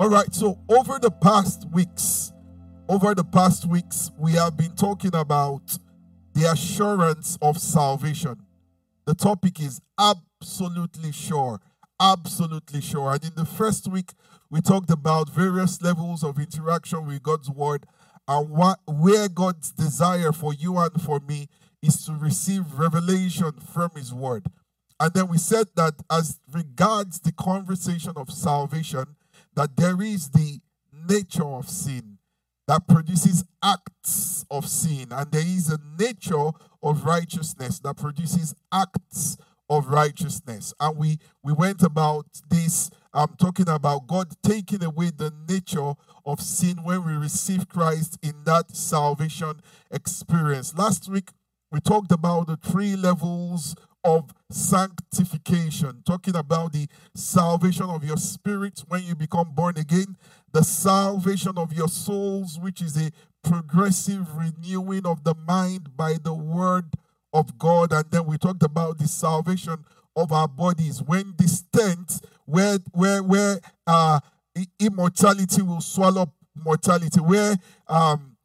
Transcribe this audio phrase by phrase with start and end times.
[0.00, 2.32] All right, so over the past weeks,
[2.88, 5.76] over the past weeks, we have been talking about
[6.34, 8.36] the assurance of salvation.
[9.06, 11.60] The topic is absolutely sure.
[11.98, 13.12] Absolutely sure.
[13.14, 14.12] And in the first week,
[14.48, 17.84] we talked about various levels of interaction with God's word
[18.28, 21.48] and what where God's desire for you and for me
[21.82, 24.46] is to receive revelation from his word.
[25.00, 29.16] And then we said that as regards the conversation of salvation,
[29.58, 30.60] that there is the
[31.08, 32.18] nature of sin
[32.68, 39.36] that produces acts of sin, and there is a nature of righteousness that produces acts
[39.68, 40.72] of righteousness.
[40.78, 45.94] And we we went about this I'm talking about God taking away the nature
[46.24, 49.54] of sin when we receive Christ in that salvation
[49.90, 50.72] experience.
[50.78, 51.30] Last week
[51.72, 58.82] we talked about the three levels of sanctification, talking about the salvation of your spirit
[58.88, 60.16] when you become born again,
[60.52, 63.10] the salvation of your souls, which is a
[63.42, 66.84] progressive renewing of the mind by the word
[67.32, 67.92] of God.
[67.92, 69.84] And then we talked about the salvation
[70.16, 71.02] of our bodies.
[71.02, 74.20] When this tent, where where where uh,
[74.78, 77.56] immortality will swallow up mortality, where
[77.88, 78.36] um,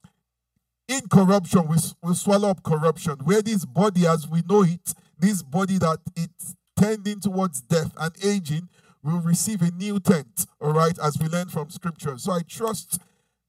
[0.87, 4.93] incorruption will, will swallow up corruption, where this body as we know it
[5.23, 8.67] this body that it's tending towards death and aging
[9.01, 12.17] will receive a new tent, all right, as we learn from scripture.
[12.17, 12.99] So I trust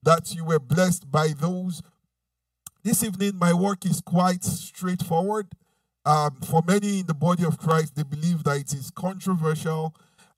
[0.05, 1.83] that you were blessed by those.
[2.85, 5.49] This evening, my work is quite straightforward.
[6.07, 9.97] Um, for many in the body of Christ, they believe that it is controversial.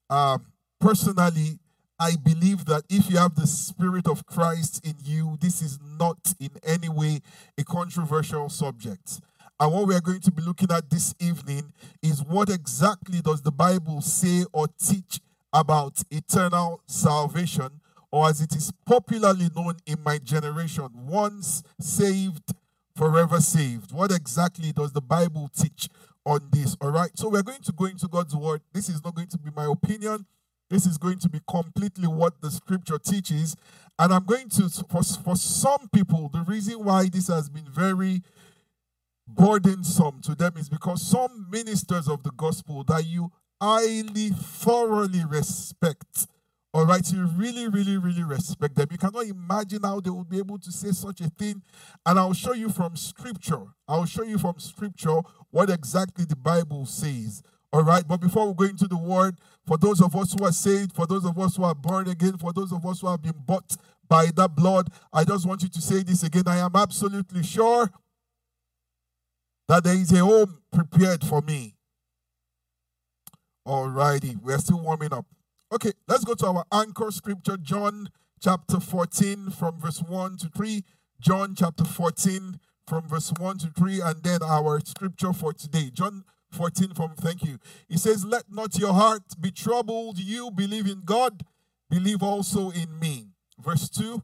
[0.09, 0.47] Um,
[0.79, 1.59] personally,
[1.99, 6.33] I believe that if you have the Spirit of Christ in you, this is not
[6.39, 7.21] in any way
[7.59, 9.19] a controversial subject.
[9.59, 13.41] And what we are going to be looking at this evening is what exactly does
[13.41, 15.19] the Bible say or teach
[15.51, 22.53] about eternal salvation, or as it is popularly known in my generation, once saved,
[22.95, 23.91] forever saved.
[23.91, 25.89] What exactly does the Bible teach
[26.23, 26.77] on this?
[26.79, 28.61] All right, so we're going to go into God's word.
[28.73, 30.25] This is not going to be my opinion.
[30.69, 33.55] This is going to be completely what the scripture teaches.
[33.97, 38.21] And I'm going to, for, for some people, the reason why this has been very
[39.27, 46.27] burdensome to them is because some ministers of the gospel that you highly, thoroughly respect,
[46.73, 48.87] all right, you really, really, really respect them.
[48.91, 51.61] You cannot imagine how they will be able to say such a thing.
[52.05, 53.63] And I'll show you from scripture.
[53.87, 57.41] I'll show you from scripture what exactly the Bible says.
[57.73, 59.35] All right, but before we go into the word,
[59.65, 62.37] for those of us who are saved, for those of us who are born again,
[62.37, 63.75] for those of us who have been bought
[64.07, 66.43] by that blood, I just want you to say this again.
[66.47, 67.89] I am absolutely sure
[69.67, 71.75] that there is a home prepared for me.
[73.67, 75.25] Alrighty, we're still warming up.
[75.73, 78.09] Okay, let's go to our anchor scripture, John
[78.41, 80.83] chapter 14, from verse 1 to 3.
[81.19, 85.89] John chapter 14, from verse 1 to 3, and then our scripture for today.
[85.93, 87.57] John 14 from thank you.
[87.89, 90.17] He says, Let not your heart be troubled.
[90.17, 91.43] You believe in God,
[91.89, 93.27] believe also in me.
[93.59, 94.23] Verse 2.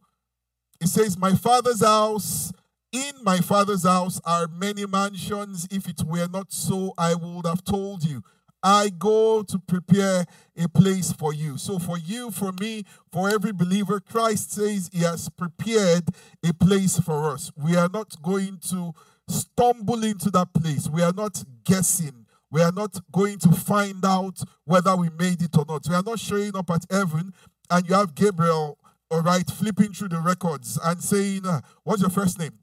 [0.79, 2.53] It says, My father's house
[2.93, 5.67] in my father's house are many mansions.
[5.71, 8.23] If it were not so, I would have told you.
[8.61, 11.57] I go to prepare a place for you.
[11.57, 16.05] So, for you, for me, for every believer, Christ says He has prepared
[16.47, 17.51] a place for us.
[17.57, 18.93] We are not going to
[19.27, 20.87] stumble into that place.
[20.87, 22.25] We are not guessing.
[22.51, 25.87] We are not going to find out whether we made it or not.
[25.89, 27.33] We are not showing up at heaven
[27.69, 28.77] and you have Gabriel,
[29.09, 32.62] all right, flipping through the records and saying, ah, What's your first name?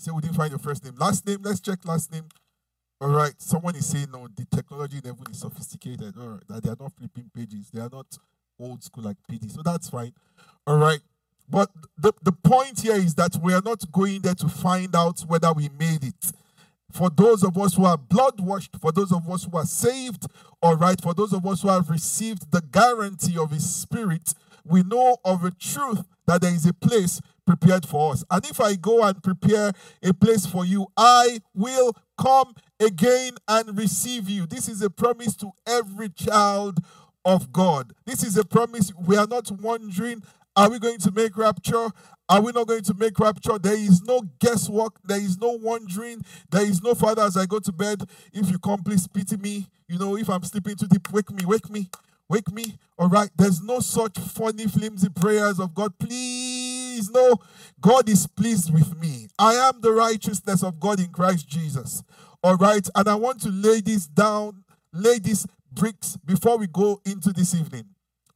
[0.00, 0.94] Say we didn't find your first name.
[0.96, 2.24] Last name, let's check last name.
[3.02, 3.34] All right.
[3.36, 6.14] Someone is saying no, the technology level is sophisticated.
[6.18, 6.48] All right.
[6.48, 7.68] That they are not flipping pages.
[7.70, 8.06] They are not
[8.58, 9.50] old school like PD.
[9.50, 10.14] So that's fine.
[10.66, 11.00] All right.
[11.50, 11.68] But
[11.98, 15.52] the, the point here is that we are not going there to find out whether
[15.52, 16.32] we made it.
[16.90, 20.26] For those of us who are blood washed, for those of us who are saved,
[20.62, 24.32] all right, for those of us who have received the guarantee of His Spirit,
[24.64, 28.24] we know of a truth that there is a place prepared for us.
[28.30, 29.72] And if I go and prepare
[30.02, 34.46] a place for you, I will come again and receive you.
[34.46, 36.78] This is a promise to every child
[37.24, 37.92] of God.
[38.06, 38.92] This is a promise.
[38.94, 40.22] We are not wondering,
[40.56, 41.88] are we going to make rapture?
[42.28, 43.58] Are we not going to make rapture?
[43.58, 45.00] There is no guesswork.
[45.04, 46.24] There is no wondering.
[46.50, 48.08] There is no father as I go to bed.
[48.32, 49.66] If you come, please pity me.
[49.88, 51.90] You know, if I'm sleeping too deep, wake me, wake me,
[52.30, 52.78] wake me.
[52.98, 53.28] All right.
[53.36, 55.98] There's no such funny, flimsy prayers of God.
[55.98, 57.38] Please No.
[57.80, 59.28] God is pleased with me.
[59.38, 62.02] I am the righteousness of God in Christ Jesus.
[62.42, 62.86] All right.
[62.94, 67.54] And I want to lay this down, lay these bricks before we go into this
[67.54, 67.84] evening.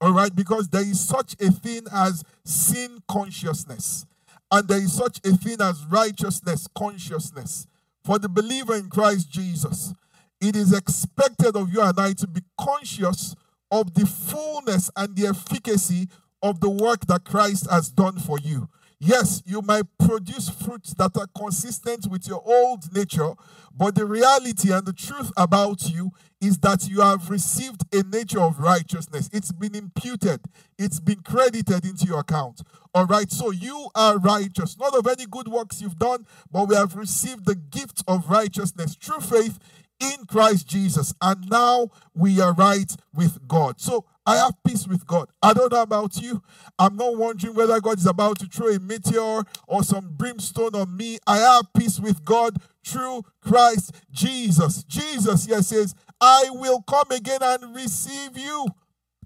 [0.01, 4.05] All right, because there is such a thing as sin consciousness,
[4.51, 7.67] and there is such a thing as righteousness consciousness.
[8.05, 9.95] For the believer in Christ Jesus,
[10.41, 13.35] it is expected of you and I to be conscious
[13.75, 16.07] of the fullness and the efficacy
[16.45, 18.69] of the work that Christ has done for you.
[19.01, 23.35] Yes, you might produce fruits that are consistent with your old nature,
[23.77, 28.41] but the reality and the truth about you is that you have received a nature
[28.41, 29.29] of righteousness.
[29.33, 30.41] It's been imputed,
[30.79, 32.63] it's been credited into your account.
[32.95, 36.77] All right, so you are righteous, not of any good works you've done, but we
[36.77, 39.59] have received the gift of righteousness True faith
[40.01, 41.15] in Christ Jesus.
[41.21, 43.81] And now we are right with God.
[43.81, 45.29] So I have peace with God.
[45.43, 46.43] I don't know about you.
[46.79, 50.97] I'm not wondering whether God is about to throw a meteor or some brimstone on
[50.97, 51.19] me.
[51.27, 54.83] I have peace with God through Christ Jesus.
[54.85, 58.67] Jesus here says, I will come again and receive you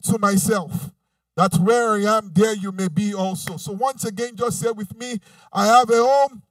[0.03, 0.91] to myself.
[1.37, 3.59] That's where I am, there you may be also.
[3.59, 5.21] So once again, just say with me,
[5.53, 6.43] I have a home,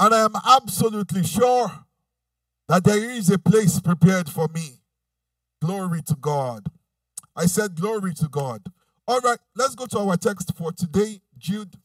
[0.00, 1.84] and I am absolutely sure
[2.68, 4.80] that there is a place prepared for me.
[5.62, 6.66] Glory to God.
[7.34, 8.62] I said, Glory to God.
[9.06, 11.76] All right, let's go to our text for today, Jude,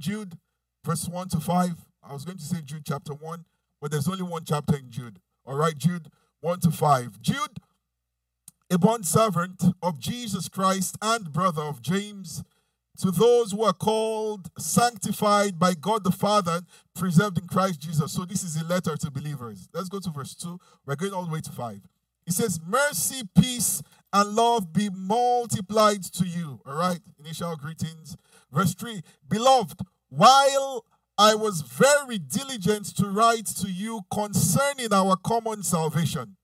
[0.00, 0.38] Jude,
[0.82, 1.70] verse 1 to 5.
[2.02, 3.44] I was going to say Jude chapter 1,
[3.82, 5.20] but there's only one chapter in Jude.
[5.44, 6.08] All right, Jude
[6.40, 7.20] 1 to 5.
[7.20, 7.58] Jude,
[8.70, 12.42] a bond servant of Jesus Christ and brother of James,
[12.98, 16.60] to those who are called, sanctified by God the Father,
[16.94, 18.12] preserved in Christ Jesus.
[18.12, 19.68] So this is a letter to believers.
[19.72, 20.58] Let's go to verse 2.
[20.86, 21.80] We're going all the way to 5.
[22.26, 23.82] It says, Mercy, peace,
[24.12, 26.60] and love be multiplied to you.
[26.64, 28.16] All right, initial greetings.
[28.52, 30.84] Verse 3 Beloved, while
[31.18, 36.36] I was very diligent to write to you concerning our common salvation,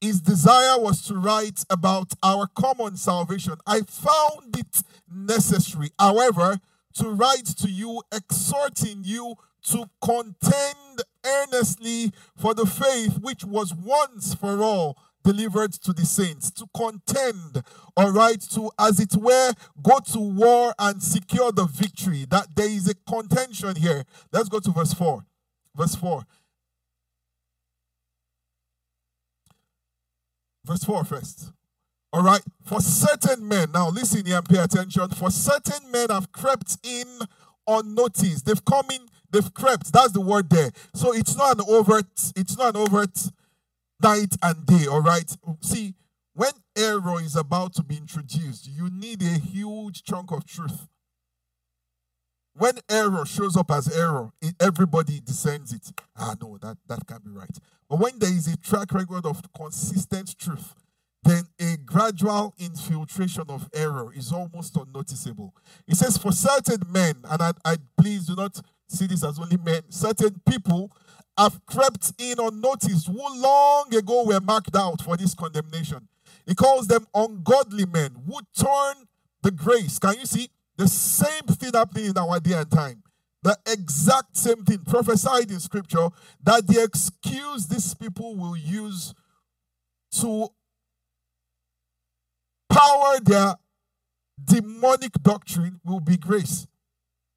[0.00, 3.54] his desire was to write about our common salvation.
[3.66, 4.82] I found it
[5.12, 6.58] necessary, however,
[6.94, 9.34] to write to you, exhorting you
[9.68, 16.50] to contend earnestly for the faith which was once for all delivered to the saints,
[16.50, 17.62] to contend,
[17.96, 22.24] or right, to, as it were, go to war and secure the victory.
[22.28, 24.04] That there is a contention here.
[24.32, 25.24] Let's go to verse 4.
[25.76, 26.24] Verse 4.
[30.64, 31.52] Verse 4 first.
[32.12, 32.42] All right.
[32.64, 35.08] For certain men, now listen here and pay attention.
[35.10, 37.06] For certain men have crept in
[37.66, 38.46] unnoticed.
[38.46, 39.92] They've come in, they've crept.
[39.92, 40.70] That's the word there.
[40.94, 43.16] So it's not an overt, it's not an overt
[44.02, 45.36] night and day, all right?
[45.60, 45.94] See,
[46.34, 50.88] when error is about to be introduced, you need a huge chunk of truth.
[52.54, 55.92] When error shows up as error, it, everybody discerns it.
[56.16, 57.56] Ah, no, that, that can't be right.
[57.88, 60.74] But when there is a track record of consistent truth,
[61.22, 65.54] then a gradual infiltration of error is almost unnoticeable.
[65.86, 69.56] It says, for certain men, and I, I please do not see this as only
[69.58, 70.90] men, certain people
[71.38, 76.08] have crept in unnoticed who long ago were marked out for this condemnation.
[76.46, 79.06] He calls them ungodly men who turn
[79.42, 79.98] the grace.
[79.98, 80.48] Can you see?
[80.80, 83.02] The same thing happening in our day and time.
[83.42, 86.08] The exact same thing prophesied in scripture
[86.42, 89.12] that the excuse these people will use
[90.20, 90.48] to
[92.70, 93.56] power their
[94.42, 96.66] demonic doctrine will be grace.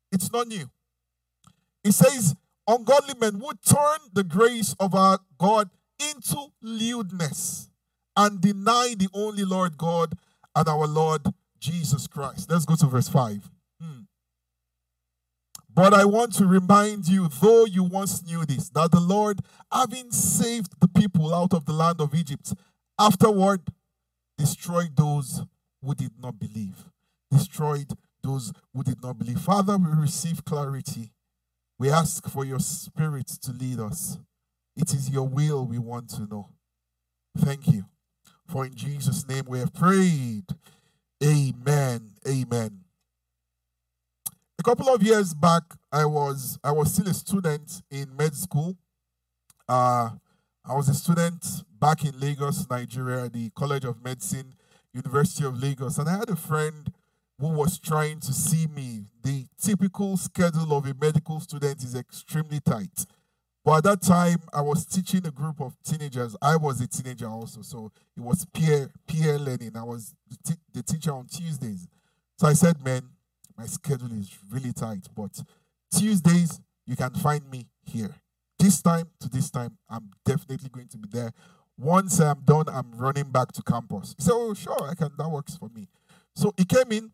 [0.10, 0.72] It's not new.
[1.84, 5.70] It says, ungodly men would turn the grace of our God
[6.00, 7.70] into lewdness
[8.16, 10.14] and deny the only Lord God
[10.56, 11.24] and our Lord
[11.64, 12.50] Jesus Christ.
[12.50, 13.50] Let's go to verse 5.
[13.82, 14.02] Hmm.
[15.74, 19.40] But I want to remind you, though you once knew this, that the Lord,
[19.72, 22.54] having saved the people out of the land of Egypt,
[23.00, 23.62] afterward
[24.38, 25.42] destroyed those
[25.82, 26.76] who did not believe.
[27.32, 27.92] Destroyed
[28.22, 29.40] those who did not believe.
[29.40, 31.12] Father, we receive clarity
[31.80, 34.18] we ask for your spirit to lead us.
[34.78, 36.50] It is your will we want to know.
[37.38, 37.86] Thank you.
[38.48, 40.46] For in Jesus' name we have prayed.
[41.24, 42.02] Amen.
[42.28, 42.80] Amen.
[44.60, 48.76] A couple of years back, I was I was still a student in med school.
[49.68, 50.10] Uh,
[50.66, 51.46] I was a student
[51.80, 54.54] back in Lagos, Nigeria, the College of Medicine,
[54.94, 56.92] University of Lagos, and I had a friend
[57.40, 59.06] who was trying to see me.
[59.24, 63.06] The typical schedule of a medical student is extremely tight.
[63.66, 66.36] But at that time, I was teaching a group of teenagers.
[66.42, 69.72] I was a teenager also, so it was peer peer learning.
[69.78, 71.88] I was the, t- the teacher on Tuesdays.
[72.38, 73.04] So I said, man,
[73.58, 75.42] my schedule is really tight, but
[75.96, 78.14] Tuesdays you can find me here.
[78.60, 81.32] This time to this time, I'm definitely going to be there
[81.78, 84.16] Once I'm done, I'm running back to campus.
[84.20, 85.12] Said, Oh, sure, I can.
[85.18, 85.88] That works for me.
[86.36, 87.12] So he came in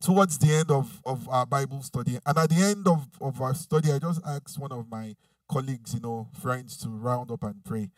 [0.00, 2.18] towards the end of, of our Bible study.
[2.26, 5.16] And at the end of, of our study, I just asked one of my
[5.48, 7.90] colleagues, you know, friends to round up and pray.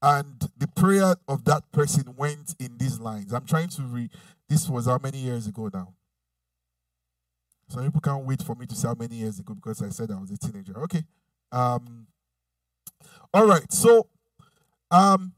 [0.00, 3.32] And the prayer of that person went in these lines.
[3.32, 4.10] I'm trying to read.
[4.48, 5.94] This was how many years ago now?
[7.68, 10.10] Some people can't wait for me to say how many years ago because I said
[10.10, 10.76] I was a teenager.
[10.80, 11.04] Okay.
[11.52, 12.06] Um,
[13.32, 13.70] all right.
[13.72, 14.08] So
[14.90, 15.32] um,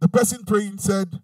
[0.00, 1.20] the person praying said,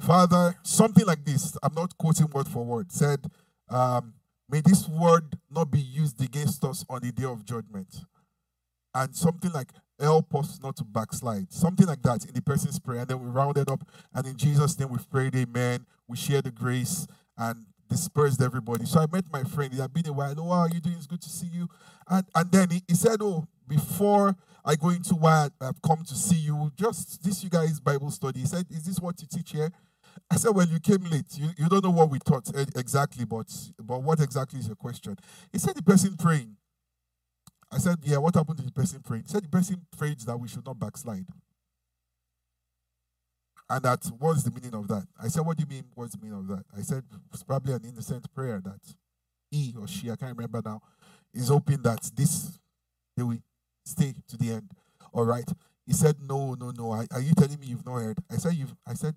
[0.00, 1.56] Father, something like this.
[1.62, 2.92] I'm not quoting word for word.
[2.92, 3.26] Said,
[3.70, 4.14] um,
[4.48, 7.88] May this word not be used against us on the day of judgment.
[8.96, 9.68] And something like,
[10.00, 11.52] help us not to backslide.
[11.52, 13.00] Something like that in the person's prayer.
[13.00, 13.86] And then we rounded up.
[14.14, 15.84] And in Jesus' name, we've prayed, Amen.
[16.08, 18.86] We shared the grace and dispersed everybody.
[18.86, 19.70] So I met my friend.
[19.74, 20.34] It had been a while.
[20.38, 20.96] Oh, how are you doing?
[20.96, 21.68] It's good to see you.
[22.08, 24.34] And, and then he, he said, Oh, before
[24.64, 28.40] I go into why I've come to see you, just this you guys Bible study.
[28.40, 29.70] He said, Is this what you teach here?
[30.30, 31.36] I said, Well, you came late.
[31.36, 35.18] You, you don't know what we taught exactly, but, but what exactly is your question?
[35.52, 36.56] He said, The person praying.
[37.70, 39.24] I said, Yeah, what happened to the person praying?
[39.24, 41.26] He said, The person prayed that we should not backslide.
[43.68, 45.06] And that, what's the meaning of that?
[45.20, 45.84] I said, What do you mean?
[45.94, 46.64] What's the meaning of that?
[46.76, 48.80] I said, It's probably an innocent prayer that
[49.50, 50.80] he or she, I can't remember now,
[51.34, 52.58] is hoping that this,
[53.16, 53.38] they will
[53.84, 54.70] stay to the end.
[55.12, 55.48] All right.
[55.86, 56.92] He said, No, no, no.
[56.92, 58.18] Are, are you telling me you've not heard?
[58.30, 59.14] I said, You've I said,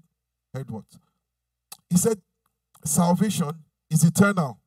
[0.54, 0.86] heard what?
[1.90, 2.20] He said,
[2.84, 3.52] Salvation
[3.90, 4.60] is eternal.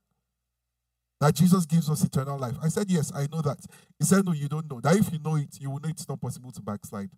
[1.22, 2.56] That Jesus gives us eternal life.
[2.60, 3.58] I said, Yes, I know that.
[3.96, 4.80] He said, No, you don't know.
[4.80, 7.10] That if you know it, you will know it's not possible to backslide.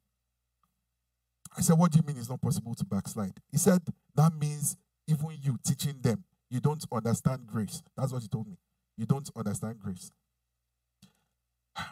[1.57, 3.33] I said, What do you mean it's not possible to backslide?
[3.51, 3.81] He said,
[4.15, 4.77] That means
[5.09, 7.83] even you teaching them, you don't understand grace.
[7.97, 8.59] That's what he told me.
[8.99, 10.13] You don't understand grace.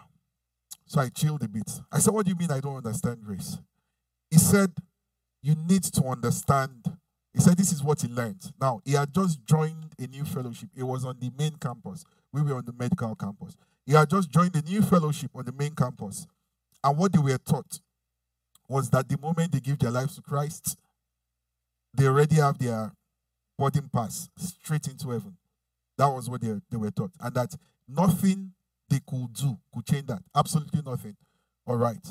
[0.85, 1.81] So I chilled a bit.
[1.90, 3.57] I said, What do you mean I don't understand grace?
[4.31, 4.71] He said,
[5.40, 6.99] You need to understand.
[7.35, 8.53] He said, This is what he learned.
[8.61, 10.69] Now, he had just joined a new fellowship.
[10.77, 12.05] It was on the main campus.
[12.33, 13.57] We were on the medical campus.
[13.87, 16.27] He had just joined a new fellowship on the main campus.
[16.85, 17.81] And what they were taught
[18.69, 20.79] was that the moment they give their lives to Christ,
[21.95, 22.93] they already have their
[23.59, 25.37] boarding pass straight into heaven.
[25.99, 27.11] That was what they, they were taught.
[27.21, 27.55] And that
[27.89, 28.53] nothing
[28.89, 30.23] they could do could change that.
[30.35, 31.17] Absolutely nothing.
[31.67, 32.05] All right.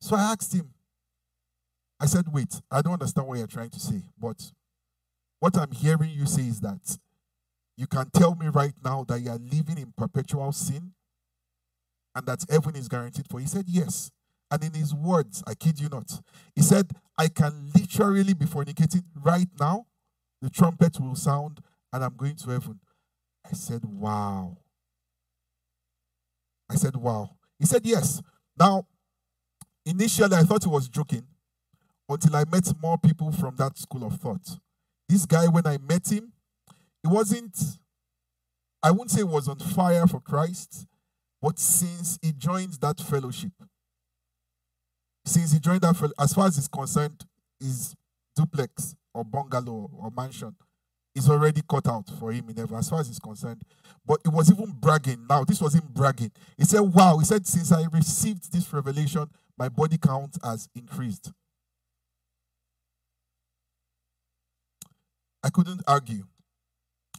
[0.00, 0.70] So I asked him,
[2.00, 4.52] I said, wait, I don't understand what you're trying to say, but
[5.40, 6.98] what I'm hearing you say is that
[7.76, 10.92] you can tell me right now that you are living in perpetual sin
[12.14, 13.38] and that heaven is guaranteed for.
[13.38, 14.10] He said, yes.
[14.50, 16.20] And in his words, I kid you not,
[16.56, 19.86] he said, I can literally be fornicating right now.
[20.40, 21.60] The trumpet will sound
[21.92, 22.80] and I'm going to heaven.
[23.44, 24.56] I said, wow.
[26.70, 27.30] I said, Wow.
[27.58, 28.22] He said, Yes.
[28.58, 28.86] Now,
[29.86, 31.26] initially, I thought he was joking
[32.08, 34.58] until I met more people from that school of thought.
[35.08, 36.32] This guy, when I met him,
[37.02, 37.56] he wasn't,
[38.82, 40.86] I wouldn't say was on fire for Christ,
[41.40, 43.52] but since he joined that fellowship,
[45.24, 47.24] since he joined that, as far as he's concerned,
[47.60, 47.94] his
[48.34, 50.54] duplex or bungalow or mansion
[51.14, 53.62] is already cut out for him in as far as he's concerned.
[54.06, 55.26] But it was even bragging.
[55.28, 56.30] Now, this was him bragging.
[56.56, 59.26] He said, Wow, he said, since I received this revelation,
[59.58, 61.32] my body count has increased.
[65.42, 66.24] I couldn't argue.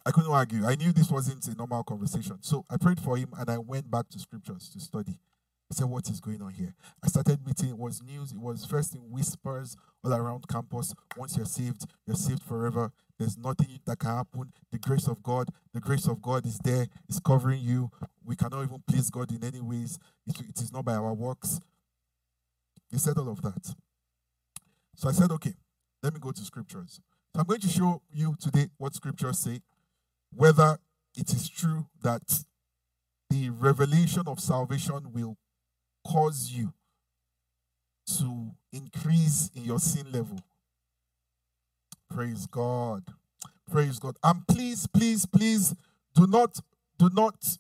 [0.06, 0.66] I couldn't argue.
[0.66, 2.38] I knew this wasn't a normal conversation.
[2.42, 5.20] So I prayed for him and I went back to scriptures to study.
[5.72, 6.74] I said, What is going on here?
[7.04, 10.94] I started meeting, it was news, it was first in whispers all around campus.
[11.16, 12.92] Once you're saved, you're saved forever.
[13.20, 14.52] There's nothing that can happen.
[14.72, 17.92] The grace of God, the grace of God is there, it's covering you.
[18.24, 20.00] We cannot even please God in any ways.
[20.26, 21.60] it, it is not by our works.
[22.90, 23.76] He said all of that.
[24.96, 25.54] So I said, okay,
[26.02, 27.00] let me go to scriptures.
[27.40, 29.62] I'm going to show you today what scriptures say,
[30.36, 30.78] whether
[31.18, 32.44] it is true that
[33.30, 35.38] the revelation of salvation will
[36.06, 36.74] cause you
[38.18, 40.38] to increase in your sin level.
[42.14, 43.06] Praise God.
[43.72, 44.18] Praise God.
[44.22, 45.74] And please, please, please
[46.14, 46.60] do not,
[46.98, 47.58] do not,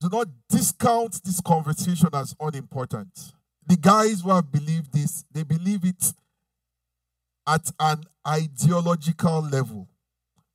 [0.00, 3.32] do not discount this conversation as unimportant.
[3.66, 6.12] The guys who have believed this, they believe it
[7.46, 9.88] at an ideological level.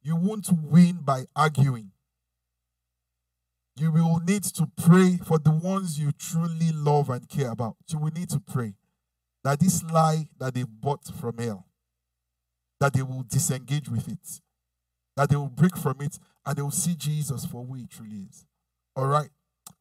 [0.02, 1.92] You won't win by arguing.
[3.78, 7.76] You will need to pray for the ones you truly love and care about.
[7.90, 8.76] You will need to pray
[9.44, 11.68] that this lie that they bought from hell,
[12.80, 14.42] that they will disengage with it,
[15.18, 18.28] that they will break from it, and they will see Jesus for who he truly
[18.30, 18.46] is.
[18.96, 19.30] All right.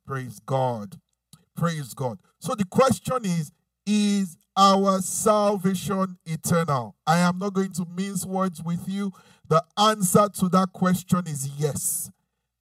[0.06, 0.98] Praise God.
[1.56, 2.18] Praise God.
[2.40, 3.52] So the question is
[3.86, 6.96] is our salvation eternal?
[7.06, 9.12] I am not going to mince words with you.
[9.48, 12.10] The answer to that question is yes.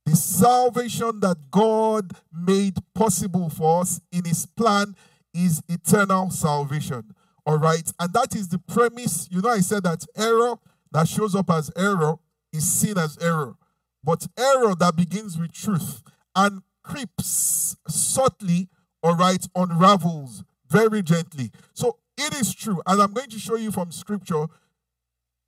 [0.05, 4.95] The salvation that God made possible for us in His plan
[5.33, 7.13] is eternal salvation.
[7.45, 7.89] All right.
[7.99, 9.27] And that is the premise.
[9.31, 10.55] You know, I said that error
[10.91, 12.15] that shows up as error
[12.51, 13.55] is seen as error.
[14.03, 16.03] But error that begins with truth
[16.35, 18.67] and creeps subtly,
[19.01, 21.51] all right, unravels very gently.
[21.73, 22.81] So it is true.
[22.87, 24.47] And I'm going to show you from scripture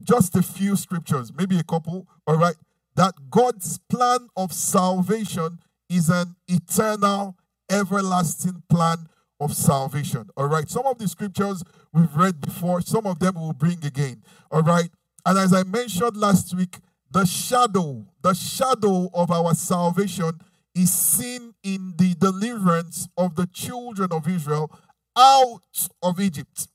[0.04, 2.56] just a few scriptures, maybe a couple, all right,
[2.96, 7.38] that God's plan of salvation is an eternal,
[7.70, 9.08] everlasting plan
[9.40, 10.30] of salvation.
[10.38, 10.70] All right.
[10.70, 14.24] Some of the scriptures we've read before, some of them we'll bring again.
[14.52, 14.90] All right.
[15.26, 16.78] And as I mentioned last week,
[17.12, 20.40] the shadow, the shadow of our salvation
[20.76, 24.70] is seen in the deliverance of the children of Israel
[25.18, 26.68] out of Egypt.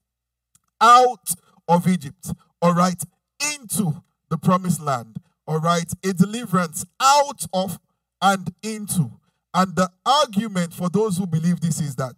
[0.81, 1.35] Out
[1.69, 2.33] of Egypt.
[2.63, 3.03] All right.
[3.55, 5.21] Into the promised land.
[5.47, 5.93] All right.
[6.05, 7.79] A deliverance out of
[8.23, 9.13] and into.
[9.53, 12.15] And the argument for those who believe this is that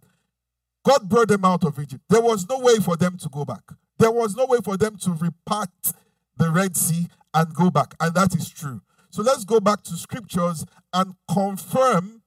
[0.83, 2.03] God brought them out of Egypt.
[2.09, 3.63] There was no way for them to go back.
[3.97, 5.93] There was no way for them to repart
[6.37, 7.95] the Red Sea and go back.
[7.99, 8.81] And that is true.
[9.09, 12.21] So let's go back to scriptures and confirm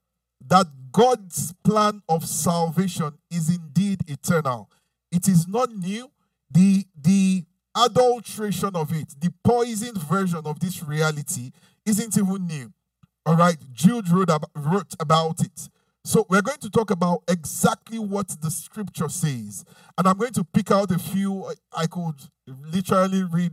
[0.48, 3.50] that God's plan of salvation is
[3.86, 4.70] indeed eternal.
[5.12, 6.10] It is not new.
[6.50, 7.44] The, the
[7.76, 11.52] adulteration of it, the poisoned version of this reality,
[11.84, 12.72] isn't even new.
[13.24, 15.68] All right, Jude wrote about, wrote about it.
[16.04, 19.64] So we're going to talk about exactly what the scripture says.
[19.98, 21.50] And I'm going to pick out a few.
[21.76, 22.14] I could
[22.46, 23.52] literally read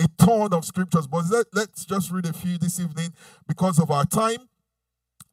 [0.00, 3.12] a ton of scriptures, but let, let's just read a few this evening
[3.48, 4.48] because of our time.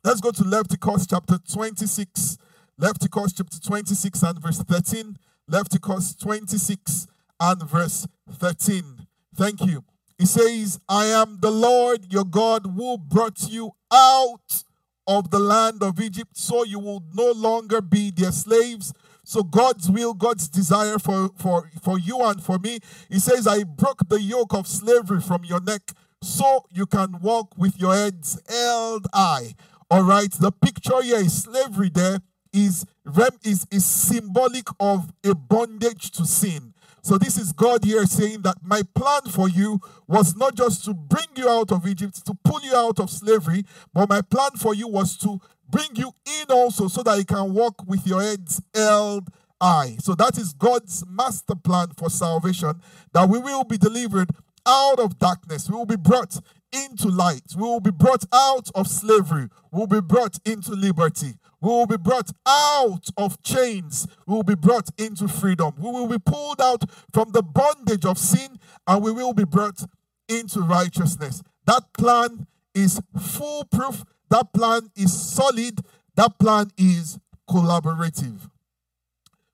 [0.04, 2.38] Let's go to Leviticus chapter 26.
[2.78, 5.18] Leviticus chapter 26 and verse 13.
[5.48, 7.08] Leviticus 26
[7.40, 9.08] and verse 13.
[9.34, 9.86] Thank you.
[10.18, 14.64] He says, I am the Lord your God who brought you out
[15.08, 18.94] of the land of Egypt, so you will no longer be their slaves.
[19.24, 23.64] So God's will, God's desire for, for, for you and for me, He says, I
[23.64, 28.42] broke the yoke of slavery from your neck so you can walk with your heads
[28.50, 29.54] held high.
[29.90, 32.20] All right, the picture here is slavery there
[32.56, 36.74] is, rem is, is symbolic of a bondage to sin.
[37.02, 40.94] So this is God here saying that my plan for you was not just to
[40.96, 43.64] bring you out of Egypt, to pull you out of slavery,
[43.94, 45.40] but my plan for you was to
[45.70, 49.28] bring you in also so that you can walk with your heads held
[49.62, 49.98] high.
[50.00, 52.82] So that is God's master plan for salvation,
[53.14, 54.32] that we will be delivered
[54.66, 55.70] out of darkness.
[55.70, 56.40] We will be brought
[56.72, 57.44] into light.
[57.56, 59.50] We will be brought out of slavery.
[59.72, 61.36] We will be brought into liberty.
[61.66, 64.08] We will be brought out of chains.
[64.28, 65.74] We will be brought into freedom.
[65.80, 69.84] We will be pulled out from the bondage of sin and we will be brought
[70.30, 71.42] into righteousness.
[71.66, 74.04] That plan is foolproof.
[74.30, 75.80] That plan is solid.
[76.14, 77.18] That plan is
[77.50, 78.48] collaborative.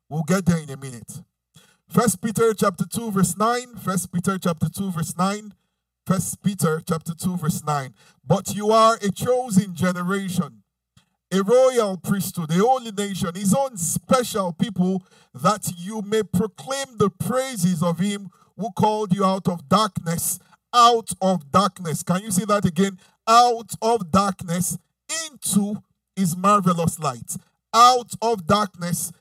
[0.10, 1.22] We'll get there in a minute.
[1.88, 3.78] First Peter chapter 2 verse 9.
[3.78, 5.54] First Peter chapter 2 verse 9.
[6.06, 7.94] First Peter chapter 2 verse 9.
[8.28, 10.61] But you are a chosen generation,
[11.32, 17.10] a royal priesthood, a holy nation, his own special people, that you may proclaim the
[17.10, 20.40] praises of him who called you out of darkness,
[20.74, 22.04] out of darkness.
[22.04, 22.98] Can you see that again?
[23.28, 24.78] Out of darkness
[25.26, 25.82] into
[26.16, 27.38] his marvelous light.
[27.74, 29.12] Out of darkness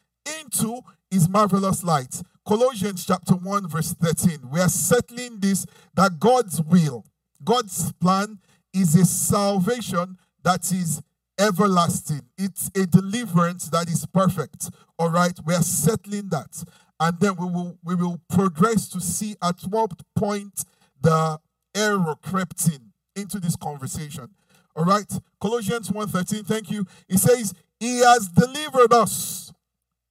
[0.41, 2.23] into his marvelous light.
[2.47, 4.51] Colossians chapter 1, verse 13.
[4.51, 7.05] We are settling this that God's will,
[7.45, 8.39] God's plan
[8.73, 11.03] is a salvation that is
[11.41, 12.23] everlasting.
[12.39, 14.71] It's a deliverance that is perfect.
[14.99, 16.63] All right, we are settling that.
[17.01, 20.65] And then we will we will progress to see at what point
[21.01, 21.41] the
[21.75, 24.29] error crept in into this conversation.
[24.77, 26.45] All right, Colossians 1:13.
[26.45, 26.87] Thank you.
[27.09, 29.53] It says, He has delivered us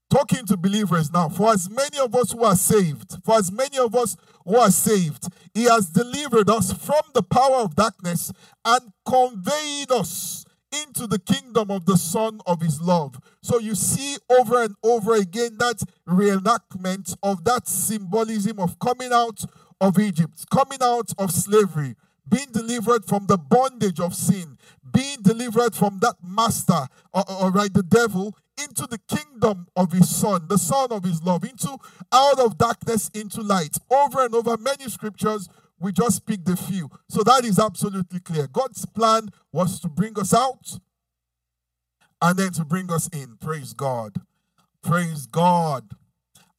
[0.09, 1.29] talking to believers now.
[1.29, 4.71] For as many of us who are saved, for as many of us who are
[4.71, 8.31] saved, He has delivered us from the power of darkness
[8.65, 10.38] and conveyed us
[10.71, 13.19] into the kingdom of the Son of His love.
[13.41, 19.45] So you see over and over again that reenactment of that symbolism of coming out
[19.81, 21.95] of Egypt, coming out of slavery,
[22.27, 24.57] being delivered from the bondage of sin,
[24.91, 29.67] being delivered from that master, uh, uh, or, or right, the devil, into the kingdom
[29.75, 31.77] of his son, the son of his love, into
[32.11, 33.77] out of darkness into light.
[33.89, 35.47] Over and over, many scriptures,
[35.79, 36.89] we just pick the few.
[37.07, 38.47] So that is absolutely clear.
[38.47, 40.79] God's plan was to bring us out
[42.21, 43.37] and then to bring us in.
[43.39, 44.15] Praise God.
[44.81, 45.91] Praise God.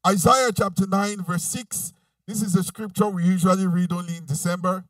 [0.07, 1.93] Isaiah chapter 9, verse 6.
[2.27, 4.85] This is a scripture we usually read only in December.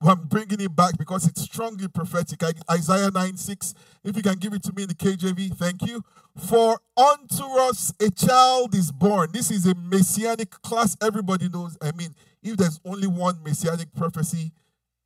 [0.00, 2.42] I'm bringing it back because it's strongly prophetic.
[2.70, 3.74] Isaiah 9 6.
[4.04, 6.04] If you can give it to me in the KJV, thank you.
[6.36, 9.30] For unto us a child is born.
[9.32, 10.96] This is a messianic class.
[11.00, 11.76] Everybody knows.
[11.80, 14.52] I mean, if there's only one messianic prophecy,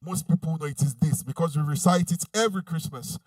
[0.03, 3.18] most people know it is this because we recite it every Christmas.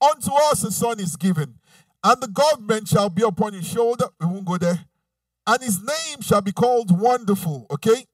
[0.00, 1.56] Unto us a son is given,
[2.02, 4.06] and the government shall be upon his shoulder.
[4.18, 4.86] We won't go there.
[5.46, 7.66] And his name shall be called Wonderful.
[7.70, 8.04] Okay?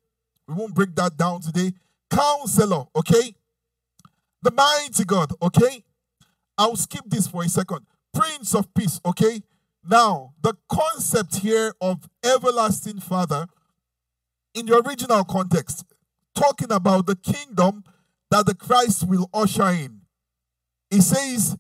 [0.49, 1.73] We won't break that down today.
[2.11, 2.87] Counselor.
[2.97, 3.35] Okay?
[4.43, 5.33] The mighty God.
[5.43, 5.85] Okay?
[6.57, 7.81] I'll skip this for a second.
[8.15, 9.01] Prince of Peace.
[9.05, 9.43] Okay?
[9.89, 13.47] Now, the concept here of everlasting Father,
[14.57, 15.85] in the original context,
[16.35, 17.85] talking about the kingdom
[18.31, 20.01] that the Christ will usher in.
[20.90, 21.57] He says,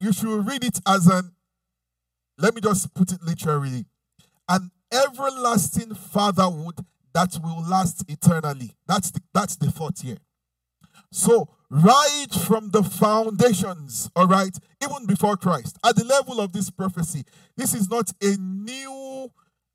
[0.00, 1.32] you should read it as an,
[2.38, 3.84] let me just put it literally,
[4.48, 8.74] an everlasting fatherhood that will last eternally.
[8.86, 10.18] That's the, that's the thought here.
[11.10, 16.70] So, right from the foundations, all right, even before Christ, at the level of this
[16.70, 17.24] prophecy,
[17.56, 19.30] this is not a new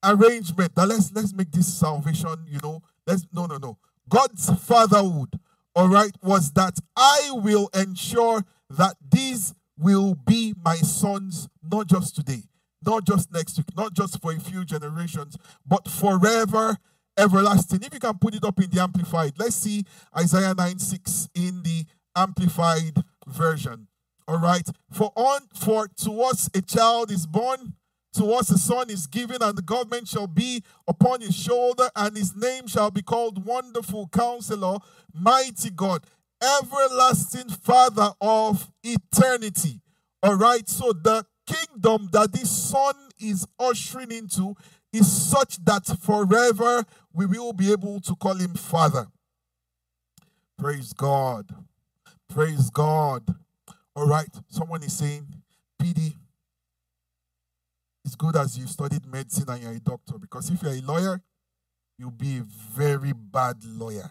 [0.07, 2.81] arrangement that let's let's make this salvation, you know.
[3.05, 3.77] Let's no no no.
[4.09, 5.39] God's fatherhood,
[5.75, 12.15] all right, was that I will ensure that these will be my sons, not just
[12.15, 12.43] today,
[12.85, 16.77] not just next week, not just for a few generations, but forever,
[17.17, 17.83] everlasting.
[17.83, 19.83] If you can put it up in the Amplified, let's see
[20.17, 23.87] Isaiah 9 6 in the Amplified version.
[24.27, 24.67] All right.
[24.91, 27.73] For on for to us a child is born,
[28.13, 32.15] to us a son is given, and the government shall be upon his shoulder, and
[32.15, 34.77] his name shall be called Wonderful Counselor,
[35.13, 36.03] Mighty God,
[36.41, 39.81] everlasting Father of eternity.
[40.23, 44.55] All right, so the kingdom that this son is ushering into
[44.91, 49.07] is such that forever we will be able to call him Father.
[50.57, 51.49] Praise God.
[52.29, 53.35] Praise God.
[53.95, 55.27] All right, someone is saying,
[55.81, 56.15] PD,
[58.07, 61.21] it's good as you studied medicine and you're a doctor because if you're a lawyer,
[61.97, 64.09] you'll be a very bad lawyer.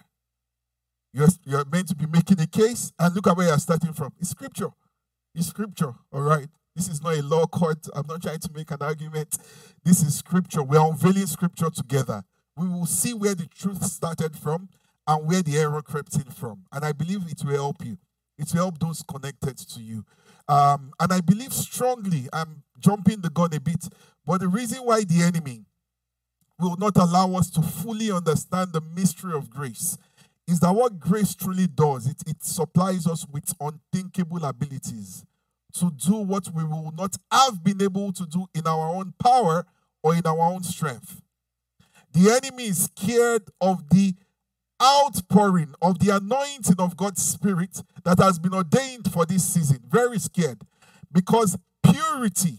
[1.15, 4.13] You're, you're meant to be making a case, and look at where you're starting from.
[4.21, 4.69] It's scripture.
[5.35, 6.47] It's scripture, all right?
[6.75, 7.89] This is not a law court.
[7.95, 9.39] I'm not trying to make an argument.
[9.83, 10.63] This is scripture.
[10.63, 12.23] We're unveiling scripture together.
[12.55, 14.69] We will see where the truth started from
[15.07, 16.65] and where the error crept in from.
[16.71, 17.97] And I believe it will help you.
[18.37, 20.05] It will help those connected to you.
[20.49, 23.89] Um, and I believe strongly, I'm jumping the gun a bit,
[24.25, 25.65] but the reason why the enemy
[26.59, 29.99] will not allow us to fully understand the mystery of grace
[30.47, 35.25] is that what grace truly does, it, it supplies us with unthinkable abilities
[35.75, 39.67] to do what we will not have been able to do in our own power
[40.03, 41.21] or in our own strength.
[42.13, 44.15] The enemy is scared of the
[44.83, 49.81] outpouring of the anointing of God's Spirit that has been ordained for this season.
[49.89, 50.63] Very scared.
[51.13, 52.59] Because purity,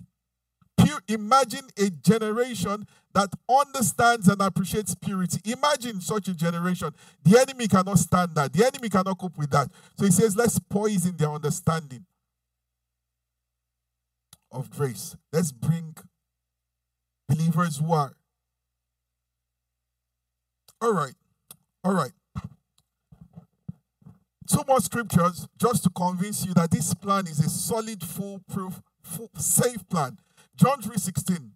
[0.77, 5.39] pure, imagine a generation that understands and appreciates purity.
[5.51, 6.91] Imagine such a generation.
[7.23, 8.53] The enemy cannot stand that.
[8.53, 9.69] The enemy cannot cope with that.
[9.97, 12.06] So he says, let's poison their understanding
[14.51, 15.15] of grace.
[15.32, 15.95] Let's bring
[17.27, 18.13] believers who are.
[20.82, 21.15] All right.
[21.88, 22.12] All right.
[24.45, 29.30] Two more scriptures just to convince you that this plan is a solid, foolproof, full,
[29.38, 30.17] safe plan.
[30.58, 31.54] John 3:16.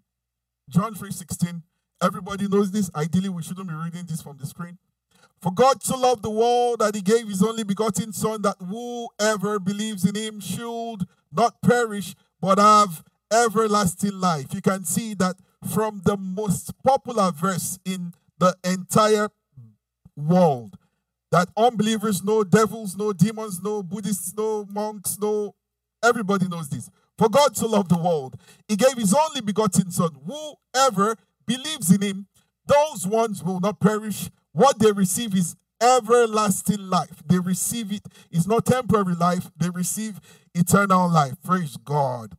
[0.69, 1.63] John 3:16.
[2.01, 2.89] Everybody knows this.
[2.95, 4.77] Ideally, we shouldn't be reading this from the screen.
[5.41, 9.59] For God so loved the world that he gave his only begotten Son, that whoever
[9.59, 14.53] believes in him should not perish, but have everlasting life.
[14.53, 15.35] You can see that
[15.69, 19.27] from the most popular verse in the entire
[20.15, 20.77] world
[21.31, 25.55] that unbelievers know, devils know, demons know, Buddhists know, monks know,
[26.03, 26.89] everybody knows this.
[27.17, 28.35] For God so loved the world,
[28.67, 30.11] He gave His only begotten Son.
[30.25, 32.27] Whoever believes in Him,
[32.65, 34.29] those ones will not perish.
[34.51, 37.23] What they receive is everlasting life.
[37.25, 38.05] They receive it.
[38.29, 39.51] It's not temporary life.
[39.57, 40.19] They receive
[40.53, 41.35] eternal life.
[41.43, 42.35] Praise God.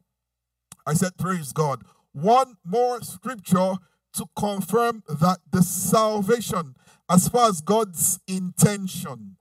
[0.87, 1.82] I said, Praise God.
[2.12, 3.74] One more scripture
[4.14, 6.74] to confirm that the salvation,
[7.12, 9.37] as far as God's intention,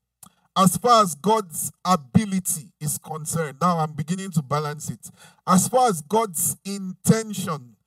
[0.58, 5.10] as far as God's ability is concerned, now I'm beginning to balance it.
[5.48, 7.78] As far as God's intention,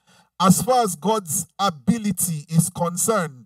[0.41, 3.45] as far as God's ability is concerned,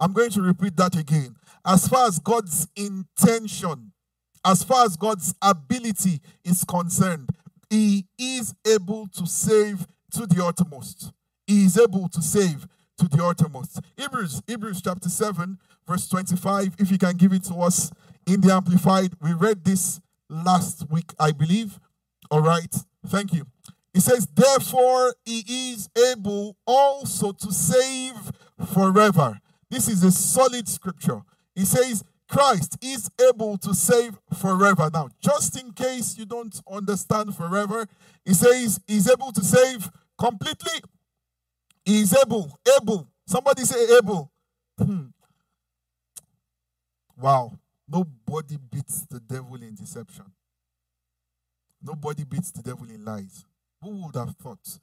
[0.00, 1.36] I'm going to repeat that again.
[1.66, 3.92] As far as God's intention,
[4.42, 7.28] as far as God's ability is concerned,
[7.68, 11.12] He is able to save to the uttermost.
[11.46, 12.66] He is able to save
[12.98, 13.80] to the uttermost.
[13.96, 16.76] Hebrews, Hebrews chapter 7, verse 25.
[16.78, 17.90] If you can give it to us
[18.26, 19.12] in the Amplified.
[19.20, 21.78] We read this last week, I believe.
[22.30, 22.74] All right.
[23.06, 23.46] Thank you.
[23.94, 28.32] It says, Therefore, he is able also to save
[28.72, 29.38] forever.
[29.70, 31.22] This is a solid scripture.
[31.54, 34.90] He says, Christ is able to save forever.
[34.92, 37.86] Now, just in case you don't understand forever,
[38.24, 40.80] he says he's able to save completely.
[41.84, 43.06] He's able, able.
[43.26, 44.32] Somebody say able.
[44.78, 45.06] Hmm.
[47.16, 47.52] Wow.
[47.88, 50.24] Nobody beats the devil in deception.
[51.82, 53.44] Nobody beats the devil in lies.
[53.82, 54.78] Who would have thought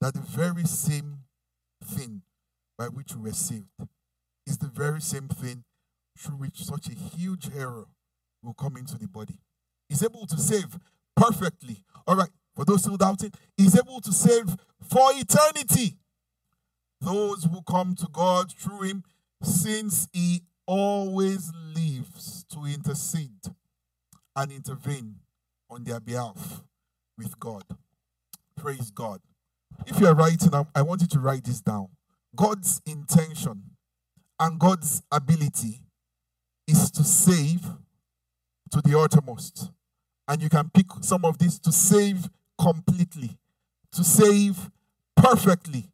[0.00, 1.18] that the very same
[1.84, 2.22] thing
[2.78, 3.66] by which we were saved
[4.46, 5.64] is the very same thing
[6.16, 7.86] through which such a huge error
[8.42, 9.38] will come into the body?
[9.88, 10.78] He's able to save
[11.14, 11.84] perfectly.
[12.06, 15.96] All right, for those who doubt it, he's able to save for eternity
[17.00, 19.04] those who come to God through him,
[19.42, 23.54] since he always lives to intercede
[24.36, 25.16] and intervene
[25.70, 26.62] on their behalf
[27.16, 27.64] with God.
[28.54, 29.20] Praise God.
[29.86, 31.88] If you're writing, I want you to write this down.
[32.36, 33.62] God's intention
[34.38, 35.80] and God's ability
[36.66, 37.62] is to save
[38.70, 39.70] to the uttermost.
[40.28, 42.28] And you can pick some of this to save
[42.60, 43.38] completely,
[43.92, 44.70] to save
[45.16, 45.90] perfectly,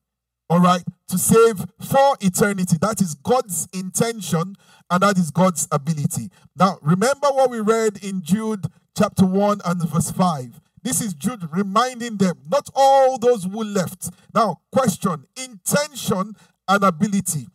[0.54, 2.76] all right, to save for eternity.
[2.80, 4.54] That is God's intention
[4.88, 6.30] and that is God's ability.
[6.56, 10.60] Now, remember what we read in Jude chapter 1 and verse 5.
[10.84, 14.10] This is Jude reminding them, not all those who left.
[14.32, 16.36] Now, question intention
[16.68, 17.48] and ability.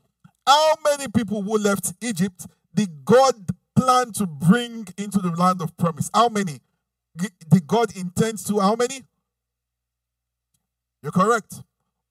[0.45, 3.33] How many people who left Egypt did God
[3.77, 6.11] plan to bring into the land of promise?
[6.13, 6.59] How many?
[7.15, 8.59] Did God intend to?
[8.59, 9.03] How many?
[11.01, 11.61] You're correct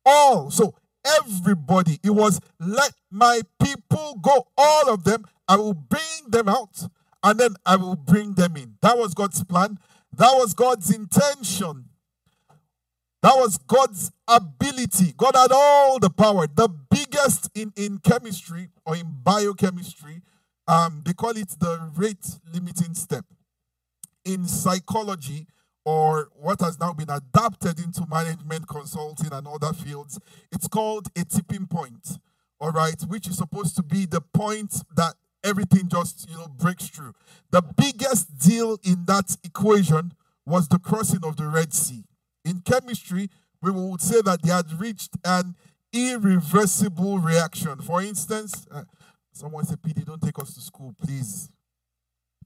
[0.09, 0.51] all.
[0.51, 5.25] So everybody, it was let my people go, all of them.
[5.47, 6.88] I will bring them out
[7.23, 8.75] and then I will bring them in.
[8.83, 9.79] That was God's plan.
[10.16, 11.87] That was God's intention.
[13.23, 15.14] That was God's ability.
[15.16, 16.47] God had all the power.
[16.47, 20.23] The biggest in, in chemistry or in biochemistry,
[20.68, 23.25] um, they call it the rate limiting step.
[24.25, 25.47] In psychology,
[25.88, 30.20] or what has now been adapted into management consulting and other fields.
[30.53, 32.18] It's called a tipping point,
[32.61, 36.88] all right, which is supposed to be the point that everything just, you know, breaks
[36.88, 37.14] through.
[37.53, 40.12] The biggest deal in that equation
[40.44, 42.05] was the crossing of the Red Sea.
[42.44, 43.31] In chemistry,
[43.62, 45.55] we would say that they had reached an
[45.94, 47.81] irreversible reaction.
[47.81, 48.83] For instance, uh,
[49.33, 51.48] someone said, PD, don't take us to school, please.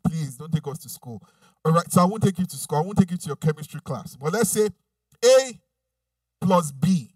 [0.07, 1.20] Please, don't take us to school.
[1.64, 2.79] All right, so I won't take you to school.
[2.79, 4.16] I won't take you to your chemistry class.
[4.16, 4.68] But let's say
[5.25, 5.61] A
[6.40, 7.11] plus B.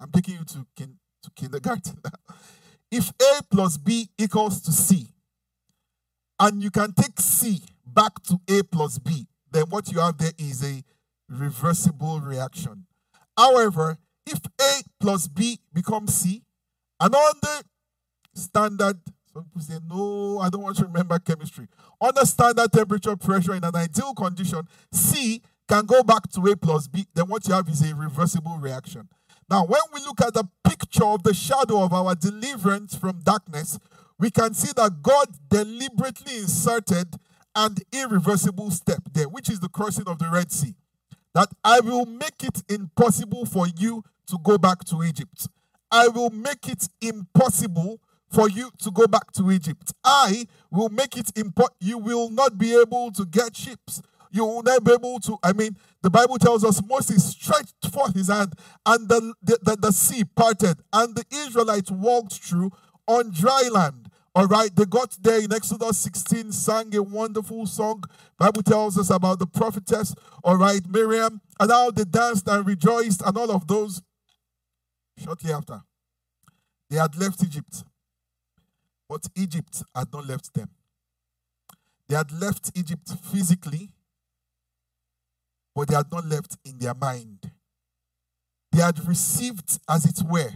[0.00, 2.00] I'm taking you to, kin- to kindergarten
[2.90, 5.08] If A plus B equals to C,
[6.38, 10.32] and you can take C back to A plus B, then what you have there
[10.38, 10.82] is a
[11.28, 12.86] reversible reaction.
[13.36, 16.42] However, if A plus B becomes C,
[17.00, 17.62] another
[18.34, 18.98] standard
[19.36, 21.68] some people say, no, I don't want to remember chemistry.
[22.00, 26.88] Understand that temperature pressure in an ideal condition, C can go back to A plus
[26.88, 27.06] B.
[27.14, 29.08] Then what you have is a reversible reaction.
[29.50, 33.78] Now, when we look at the picture of the shadow of our deliverance from darkness,
[34.18, 37.14] we can see that God deliberately inserted
[37.54, 40.74] an irreversible step there, which is the crossing of the Red Sea.
[41.34, 45.48] That I will make it impossible for you to go back to Egypt.
[45.90, 49.92] I will make it impossible for you to go back to Egypt.
[50.04, 51.76] I will make it important.
[51.80, 54.02] You will not be able to get ships.
[54.30, 55.38] You will not be able to.
[55.42, 58.52] I mean, the Bible tells us Moses stretched forth his hand,
[58.84, 62.72] and the, the, the, the sea parted, and the Israelites walked through
[63.06, 64.10] on dry land.
[64.34, 68.04] All right, they got there in Exodus 16, sang a wonderful song.
[68.38, 73.22] Bible tells us about the prophetess, all right, Miriam, and how they danced and rejoiced,
[73.24, 74.02] and all of those.
[75.24, 75.80] Shortly after,
[76.90, 77.84] they had left Egypt
[79.08, 80.70] but Egypt had not left them.
[82.08, 83.90] They had left Egypt physically,
[85.74, 87.50] but they had not left in their mind.
[88.72, 90.50] They had received, as it were,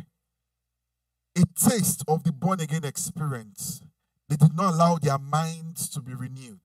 [1.36, 3.82] a taste of the born again experience.
[4.28, 6.60] They did not allow their minds to be renewed,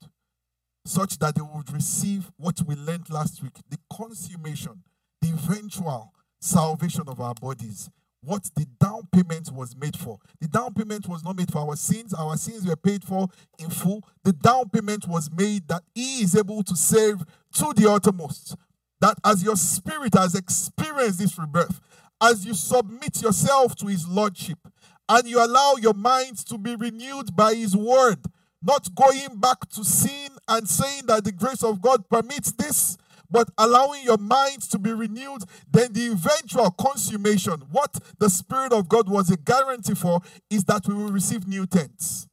[0.86, 4.84] such that they would receive what we learned last week the consummation,
[5.22, 7.90] the eventual salvation of our bodies
[8.26, 10.18] what the down payment was made for.
[10.42, 13.28] The down payment was not made for our sins, our sins were paid for
[13.60, 14.04] in full.
[14.24, 17.20] The down payment was made that He is able to save
[17.54, 18.56] to the uttermost.
[19.02, 21.80] That as your spirit has experienced this rebirth,
[22.22, 24.60] as you submit yourself to his lordship
[25.08, 28.20] and you allow your minds to be renewed by his word,
[28.64, 32.98] not going back to sin and saying that the grace of God permits this,
[33.36, 38.88] but allowing your minds to be renewed, then the eventual consummation, what the Spirit of
[38.88, 42.30] God was a guarantee for, is that we will receive new tents.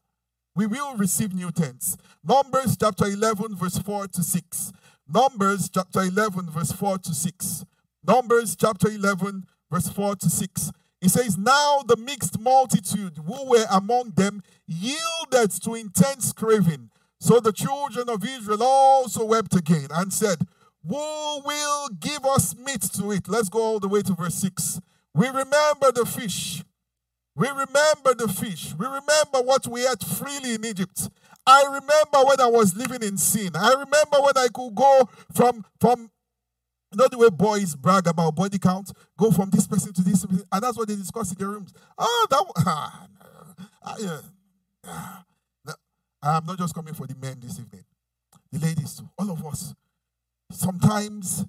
[0.55, 1.97] We will receive new tents.
[2.23, 4.73] Numbers chapter 11, verse 4 to 6.
[5.13, 7.65] Numbers chapter 11, verse 4 to 6.
[8.07, 10.71] Numbers chapter 11, verse 4 to 6.
[11.01, 16.91] It says, Now the mixed multitude who were among them yielded to intense craving.
[17.19, 20.39] So the children of Israel also wept again and said,
[20.87, 23.29] Who will give us meat to eat?
[23.29, 24.81] Let's go all the way to verse 6.
[25.15, 26.65] We remember the fish.
[27.35, 28.75] We remember the fish.
[28.79, 31.09] We remember what we ate freely in Egypt.
[31.47, 33.51] I remember when I was living in sin.
[33.55, 36.11] I remember when I could go from, from
[36.93, 38.93] you know the way boys brag about body count?
[39.17, 41.73] Go from this person to this person, and that's what they discuss in their rooms.
[41.97, 43.07] Oh, that ah,
[43.99, 44.21] yeah.
[44.87, 45.25] Ah,
[46.23, 47.85] I'm not just coming for the men this evening,
[48.53, 49.75] the ladies too, all of us.
[50.53, 51.47] Sometimes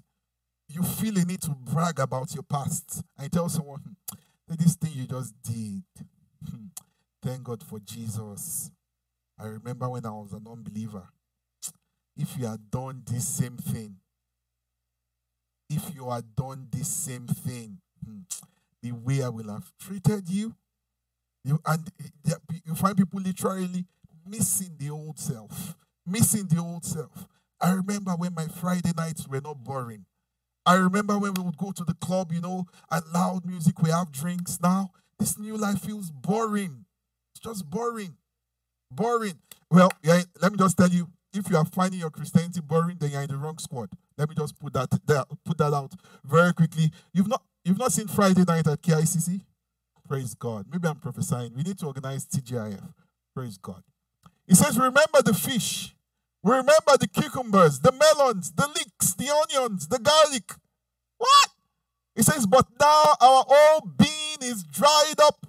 [0.70, 3.04] you feel a need to brag about your past.
[3.20, 5.84] I tell someone, hmm, this thing you just did.
[6.50, 6.68] Hmm,
[7.22, 8.72] thank God for Jesus.
[9.38, 11.10] I remember when I was an unbeliever.
[12.16, 13.98] If you had done this same thing,
[15.70, 18.20] if you had done this same thing, hmm,
[18.82, 20.56] the way I will have treated you,
[21.44, 21.92] you and
[22.66, 23.86] you find people literally
[24.26, 27.28] missing the old self, missing the old self.
[27.63, 30.06] I remember when my Friday nights were not boring.
[30.65, 33.89] I remember when we would go to the club, you know, and loud music, we
[33.89, 34.60] have drinks.
[34.62, 36.86] Now, this new life feels boring.
[37.34, 38.15] It's just boring.
[38.91, 39.39] Boring.
[39.71, 43.12] Well, yeah, let me just tell you, if you are finding your Christianity boring, then
[43.12, 43.89] you're in the wrong squad.
[44.17, 46.91] Let me just put that there, put that out very quickly.
[47.13, 49.41] You've not you've not seen Friday night at KICC?
[50.08, 50.65] Praise God.
[50.69, 51.54] Maybe I'm prophesying.
[51.56, 52.93] We need to organize TGIF.
[53.34, 53.84] Praise God.
[54.45, 55.95] He says, remember the fish.
[56.43, 60.51] Remember the cucumbers, the melons, the leeks, the onions, the garlic.
[61.17, 61.49] What?
[62.15, 65.47] He says, but now our whole being is dried up.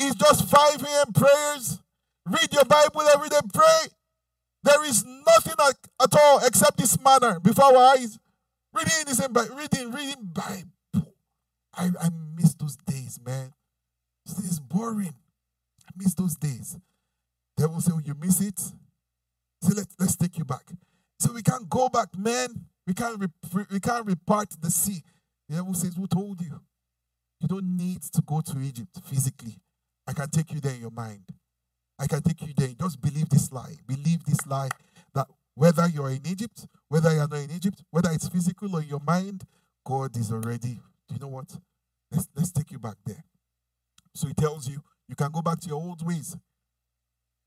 [0.00, 1.12] It's just 5 a.m.
[1.12, 1.78] prayers.
[2.26, 3.86] Read your Bible every day, pray.
[4.64, 8.18] There is nothing at, at all except this manna before our eyes.
[8.72, 11.12] Reading same Bible, reading, reading Bible.
[11.76, 13.52] I, I miss those days, man.
[14.26, 15.14] This is boring.
[15.86, 16.76] I miss those days.
[17.56, 18.60] They will say, oh, you miss it?
[19.64, 20.70] So let, let's take you back.
[21.18, 22.48] So we can't go back, man.
[22.86, 25.02] We can't, we can't repart the sea.
[25.48, 26.60] The devil says, who told you?
[27.40, 29.56] You don't need to go to Egypt physically.
[30.06, 31.24] I can take you there in your mind.
[31.98, 32.68] I can take you there.
[32.78, 33.76] Just believe this lie.
[33.86, 34.68] Believe this lie
[35.14, 38.88] that whether you're in Egypt, whether you're not in Egypt, whether it's physical or in
[38.88, 39.44] your mind,
[39.86, 40.80] God is already.
[41.08, 41.56] Do you know what?
[42.12, 43.24] Let's, let's take you back there.
[44.14, 46.36] So he tells you, you can go back to your old ways.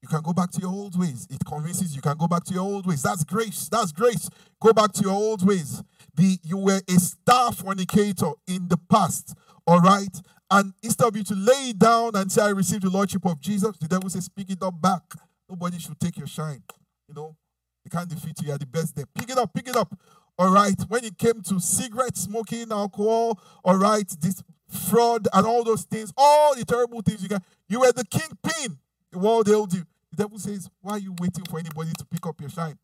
[0.02, 1.28] You can go back to your old ways.
[1.30, 3.02] It convinces you can go back to your old ways.
[3.02, 3.68] That's grace.
[3.70, 4.30] That's grace.
[4.62, 5.82] Go back to your old ways.
[6.16, 9.36] The you were a star fornicator in the past.
[9.66, 10.16] All right.
[10.50, 13.76] And instead of you to lay down and say, I received the Lordship of Jesus,
[13.78, 15.02] the devil says, Pick it up back.
[15.50, 16.64] Nobody should take your shine.
[17.10, 17.36] You know,
[17.84, 18.50] they can't defeat you.
[18.50, 19.06] You're the best there.
[19.14, 19.94] Pick it up, pick it up.
[20.38, 20.76] All right.
[20.88, 26.14] When it came to cigarette smoking, alcohol, all right, this fraud and all those things,
[26.16, 28.78] all the terrible things you got, you were the kingpin.
[29.12, 29.84] The world held you.
[30.12, 32.78] The devil says, Why are you waiting for anybody to pick up your shine?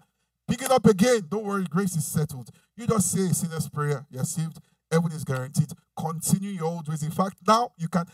[0.47, 1.21] Pick it up again.
[1.29, 2.49] Don't worry, grace is settled.
[2.75, 4.05] You just say a sinner's prayer.
[4.09, 4.59] You're saved
[4.93, 5.69] heaven is guaranteed.
[5.97, 7.03] Continue your old ways.
[7.03, 8.05] In fact, now you can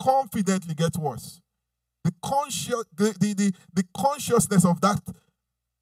[0.00, 1.40] confidently get worse.
[2.04, 5.00] The conscious, the, the, the, the consciousness of that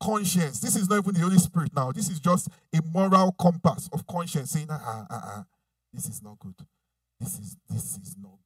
[0.01, 0.61] conscience.
[0.61, 1.93] This is not even the Holy Spirit now.
[1.93, 5.45] This is just a moral compass of conscience saying, ah, ah, ah, ah
[5.93, 6.55] this is not good.
[7.21, 8.44] This is this is not.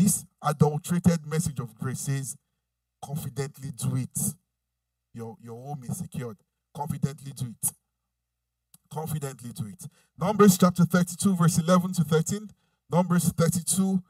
[0.00, 2.36] This adulterated message of grace says,
[3.04, 4.18] confidently do it.
[5.12, 6.38] Your, your home is secured.
[6.74, 7.72] Confidently do it
[8.90, 9.86] confidently do it.
[10.18, 12.50] Numbers chapter 32, verse 11 to 13.
[12.90, 14.02] Numbers 32,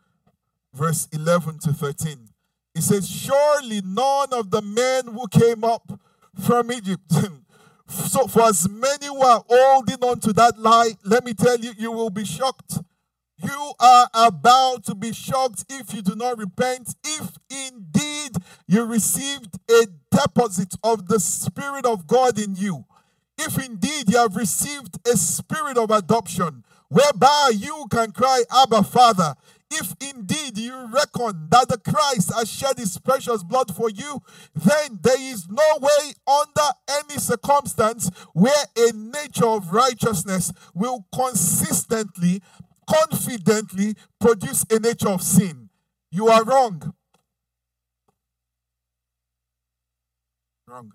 [0.72, 2.28] verse 11 to 13.
[2.74, 6.00] It says, Surely none of the men who came up
[6.46, 7.12] from Egypt,
[7.88, 11.72] so for as many who are holding on to that lie, let me tell you,
[11.76, 12.78] you will be shocked.
[13.42, 18.32] You are about to be shocked if you do not repent, if indeed
[18.66, 22.84] you received a deposit of the Spirit of God in you.
[23.38, 29.34] If indeed you have received a spirit of adoption, whereby you can cry, Abba, Father,
[29.70, 34.20] if indeed you reckon that the Christ has shed his precious blood for you,
[34.54, 42.42] then there is no way under any circumstance where a nature of righteousness will consistently
[42.90, 45.68] confidently produce a nature of sin.
[46.10, 46.94] You are wrong.
[50.66, 50.90] Wrong.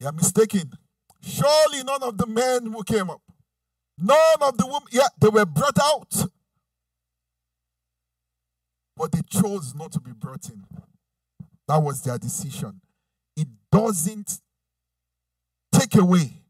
[0.00, 0.72] You are mistaken.
[1.22, 3.20] Surely none of the men who came up,
[3.98, 6.14] none of the women, yeah, they were brought out,
[8.96, 10.64] but they chose not to be brought in.
[11.66, 12.80] That was their decision.
[13.36, 14.40] It doesn't
[15.72, 16.45] take away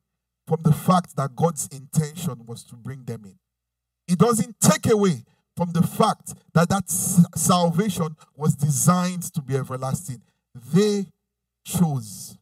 [0.47, 3.39] from the fact that God's intention was to bring them in.
[4.09, 5.25] It doesn't take away
[5.57, 10.23] from the fact that that salvation was designed to be everlasting.
[10.73, 11.07] They
[11.65, 12.37] chose.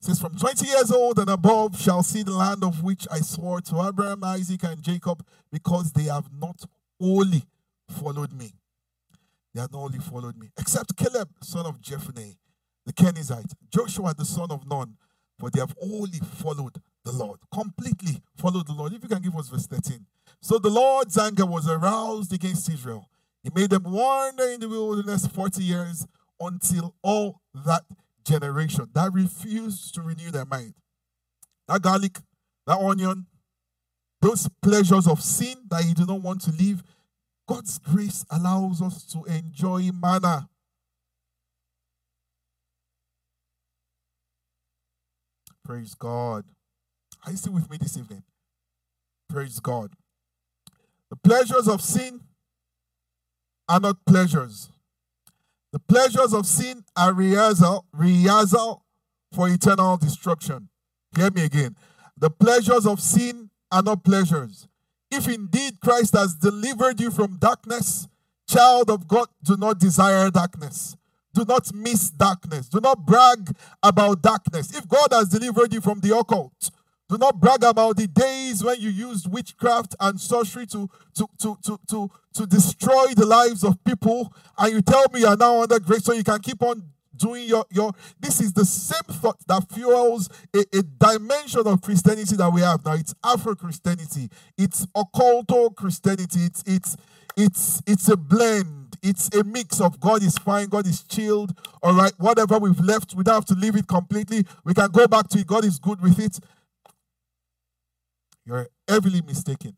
[0.00, 3.60] Says, From 20 years old and above shall see the land of which I swore
[3.62, 6.64] to Abraham, Isaac, and Jacob, because they have not
[7.00, 7.44] wholly
[7.88, 8.52] followed me.
[9.54, 12.36] They have not wholly followed me, except Caleb, son of Jephunneh,
[12.88, 14.96] the Kenizzite, Joshua, the son of Nun,
[15.38, 18.94] for they have wholly followed the Lord, completely followed the Lord.
[18.94, 20.06] If you can give us verse 13.
[20.40, 23.10] So the Lord's anger was aroused against Israel.
[23.42, 26.06] He made them wander in the wilderness 40 years
[26.40, 27.82] until all that
[28.24, 30.72] generation that refused to renew their mind.
[31.66, 32.18] That garlic,
[32.66, 33.26] that onion,
[34.22, 36.82] those pleasures of sin that you do not want to leave,
[37.46, 40.48] God's grace allows us to enjoy manna.
[45.68, 46.46] Praise God.
[47.26, 48.22] Are you still with me this evening?
[49.28, 49.92] Praise God.
[51.10, 52.22] The pleasures of sin
[53.68, 54.70] are not pleasures.
[55.74, 58.82] The pleasures of sin are rehearsal, rehearsal
[59.34, 60.70] for eternal destruction.
[61.14, 61.76] Hear me again.
[62.16, 64.68] The pleasures of sin are not pleasures.
[65.10, 68.08] If indeed Christ has delivered you from darkness,
[68.48, 70.96] child of God, do not desire darkness.
[71.34, 72.68] Do not miss darkness.
[72.68, 74.76] Do not brag about darkness.
[74.76, 76.70] If God has delivered you from the occult,
[77.08, 81.56] do not brag about the days when you used witchcraft and sorcery to, to, to,
[81.64, 84.32] to, to, to destroy the lives of people.
[84.58, 86.82] And you tell me you are now under grace, so you can keep on
[87.18, 92.36] doing your, your this is the same thought that fuels a, a dimension of Christianity
[92.36, 92.94] that we have now.
[92.94, 96.96] It's Afro Christianity, it's occulto Christianity, it's it's
[97.36, 101.94] it's it's a blend, it's a mix of God is fine, God is chilled, all
[101.94, 102.12] right.
[102.18, 104.44] Whatever we've left, we don't have to leave it completely.
[104.64, 105.46] We can go back to it.
[105.46, 106.38] God is good with it.
[108.44, 109.76] You're heavily mistaken.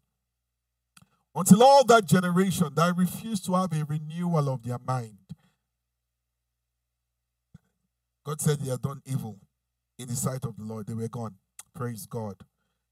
[1.34, 5.18] Until all that generation that refused to have a renewal of their mind,
[8.24, 9.38] God said they had done evil
[9.98, 10.86] in the sight of the Lord.
[10.86, 11.34] They were gone.
[11.74, 12.36] Praise God.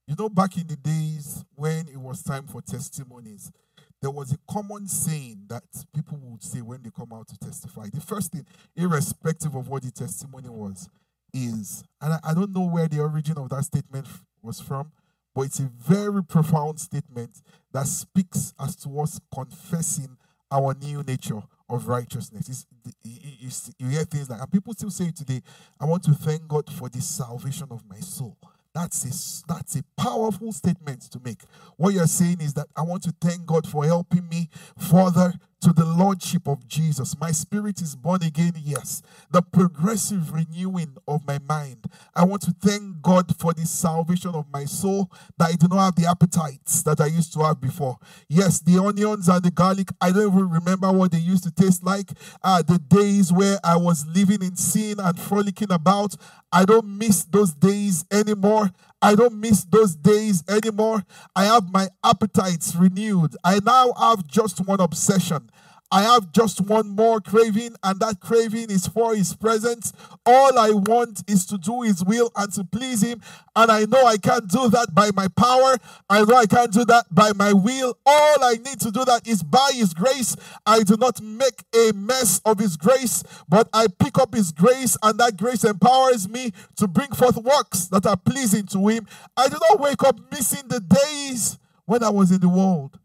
[0.07, 3.53] You know, back in the days when it was time for testimonies,
[4.01, 7.89] there was a common saying that people would say when they come out to testify.
[7.93, 8.47] The first thing,
[8.77, 10.89] irrespective of what the testimony was,
[11.33, 14.07] is, and I, I don't know where the origin of that statement
[14.43, 14.93] was from,
[15.35, 17.43] but it's a very profound statement
[17.73, 20.17] that speaks as to us confessing
[20.51, 22.67] our new nature of righteousness.
[23.05, 25.43] You, you hear things like, and people still say today,
[25.79, 28.37] I want to thank God for the salvation of my soul.
[28.75, 31.43] That's a, that's a powerful statement to make.
[31.77, 35.73] What you're saying is that I want to thank God for helping me further to
[35.73, 37.19] the Lordship of Jesus.
[37.21, 39.03] My spirit is born again, yes.
[39.31, 41.87] The progressive renewing of my mind.
[42.15, 45.85] I want to thank God for the salvation of my soul that I do not
[45.85, 47.99] have the appetites that I used to have before.
[48.29, 51.85] Yes, the onions and the garlic, I don't even remember what they used to taste
[51.85, 52.11] like.
[52.43, 56.15] Uh, the days where I was living in sin and frolicking about,
[56.53, 58.71] I don't miss those days anymore.
[59.01, 61.05] I don't miss those days anymore.
[61.37, 63.37] I have my appetites renewed.
[63.45, 65.51] I now have just one obsession.
[65.91, 69.93] I have just one more craving, and that craving is for His presence.
[70.27, 73.23] All I want is to do His will and to please Him.
[73.57, 75.79] And I know I can't do that by my power.
[76.11, 77.97] I know I can't do that by my will.
[78.05, 80.37] All I need to do that is by His grace.
[80.67, 84.99] I do not make a mess of His grace, but I pick up His grace,
[85.03, 89.07] and that grace empowers me to bring forth works that are pleasing to Him.
[89.39, 92.99] I do not wake up missing the days when I was in the world.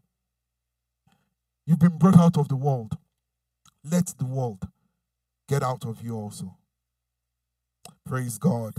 [1.66, 2.96] You've been brought out of the world.
[3.82, 4.68] Let the world
[5.48, 6.56] get out of you also.
[8.06, 8.74] Praise God.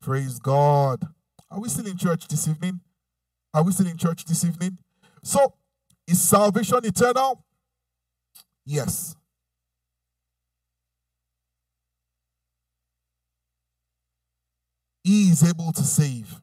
[0.00, 1.06] Praise God.
[1.50, 2.80] Are we still in church this evening?
[3.54, 4.78] Are we still in church this evening?
[5.22, 5.54] So,
[6.06, 7.44] is salvation eternal?
[8.64, 9.14] Yes.
[15.04, 16.40] He is able to save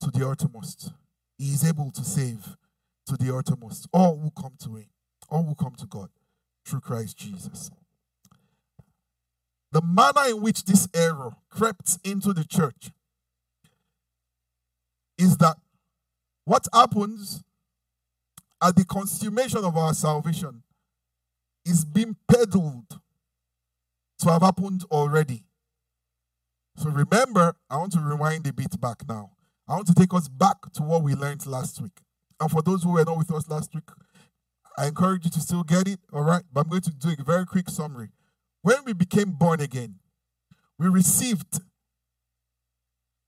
[0.00, 0.90] to the uttermost.
[1.38, 2.56] He is able to save
[3.10, 3.88] to the uttermost.
[3.92, 4.86] All will come to Him.
[5.28, 6.10] All will come to God
[6.64, 7.70] through Christ Jesus.
[9.72, 12.90] The manner in which this error crept into the church
[15.18, 15.56] is that
[16.44, 17.42] what happens
[18.62, 20.62] at the consummation of our salvation
[21.64, 23.00] is being peddled
[24.18, 25.44] to have happened already.
[26.76, 29.30] So remember, I want to rewind a bit back now.
[29.68, 32.00] I want to take us back to what we learned last week.
[32.40, 33.84] And for those who were not with us last week,
[34.76, 36.42] I encourage you to still get it, all right?
[36.52, 38.08] But I'm going to do a very quick summary.
[38.62, 39.96] When we became born again,
[40.78, 41.60] we received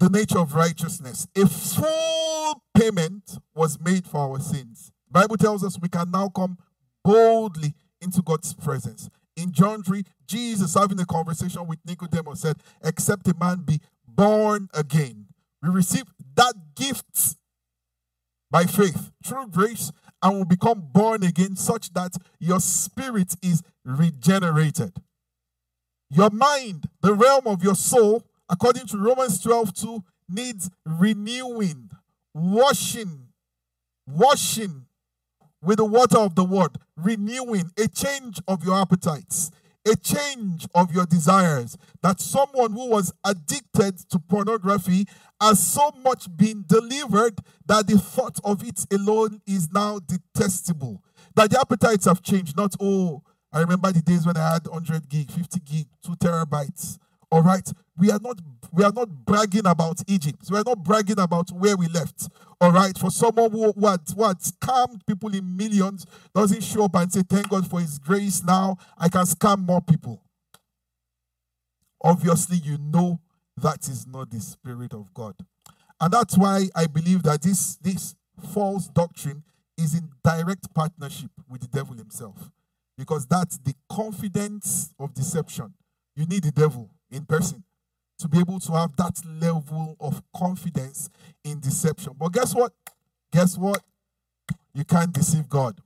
[0.01, 1.27] the nature of righteousness.
[1.37, 4.91] A full payment was made for our sins.
[5.09, 6.57] The Bible tells us we can now come
[7.05, 9.11] boldly into God's presence.
[9.37, 14.69] In John 3, Jesus having a conversation with Nicodemus said, Except a man be born
[14.75, 15.27] again.
[15.63, 16.05] We receive
[16.35, 17.37] that gift
[18.53, 19.91] by faith through grace
[20.23, 24.93] and will become born again such that your spirit is regenerated.
[26.11, 31.91] Your mind, the realm of your soul, according to Romans 12 2, needs renewing,
[32.35, 33.29] washing,
[34.07, 34.85] washing
[35.63, 39.51] with the water of the word, renewing, a change of your appetites,
[39.87, 41.77] a change of your desires.
[42.03, 45.07] That someone who was addicted to pornography
[45.41, 51.03] has so much been delivered that the thought of it alone is now detestable.
[51.35, 53.23] That the appetites have changed, not, oh,
[53.53, 56.99] I remember the days when I had 100 gig, 50 gig, 2 terabytes.
[57.31, 57.69] All right.
[57.97, 58.39] We are not
[58.73, 60.47] we are not bragging about Egypt.
[60.51, 62.29] We are not bragging about where we left.
[62.61, 62.97] All right.
[62.97, 67.51] For someone who, who, had, scammed people in millions doesn't show up and say, Thank
[67.51, 68.43] God for his grace.
[68.43, 70.23] Now I can scam more people.
[72.03, 73.21] Obviously, you know
[73.59, 75.35] that is not the spirit of God.
[76.01, 78.17] And that's why I believe that this, this
[78.53, 79.45] false doctrine
[79.79, 82.51] is in direct partnership with the devil himself
[82.97, 85.75] because that's the confidence of deception.
[86.17, 87.63] You need the devil in person
[88.23, 91.11] to be able to have that level of confidence
[91.45, 92.15] in deception.
[92.19, 92.73] But guess what?
[93.33, 93.83] Guess what?
[94.75, 95.81] You can't deceive God.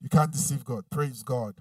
[0.00, 0.84] You can't deceive God.
[0.90, 1.56] Praise God.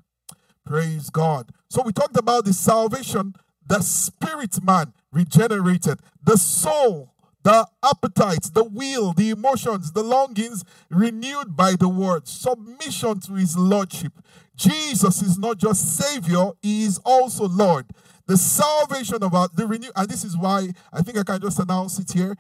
[0.66, 1.50] Praise God.
[1.70, 3.36] So we talked about the salvation,
[3.68, 7.16] the spirit man regenerated, the soul
[7.46, 13.56] the appetites, the will, the emotions, the longings renewed by the word, submission to his
[13.56, 14.14] lordship.
[14.56, 17.86] Jesus is not just Savior, he is also Lord.
[18.28, 21.60] The salvation of our, the renew, and this is why I think I can just
[21.60, 22.36] announce it here.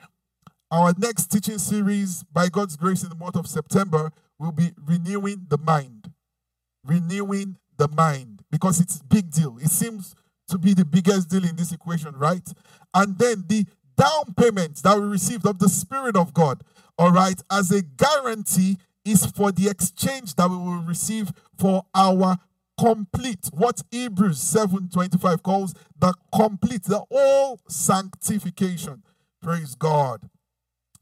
[0.71, 5.45] Our next teaching series, by God's grace, in the month of September, will be renewing
[5.47, 6.11] the mind.
[6.83, 9.57] Renewing the mind, because it's big deal.
[9.61, 10.15] It seems
[10.49, 12.47] to be the biggest deal in this equation, right?
[12.93, 13.65] And then the
[13.97, 16.63] down payment that we received of the Spirit of God,
[16.97, 22.37] all right, as a guarantee is for the exchange that we will receive for our
[22.77, 29.03] complete, what Hebrews 7:25 calls the complete, the all sanctification.
[29.41, 30.29] Praise God.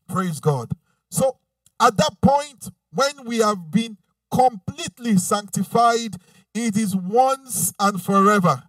[0.07, 0.71] Praise God.
[1.09, 1.37] So
[1.79, 3.97] at that point, when we have been
[4.31, 6.17] completely sanctified,
[6.53, 8.63] it is once and forever.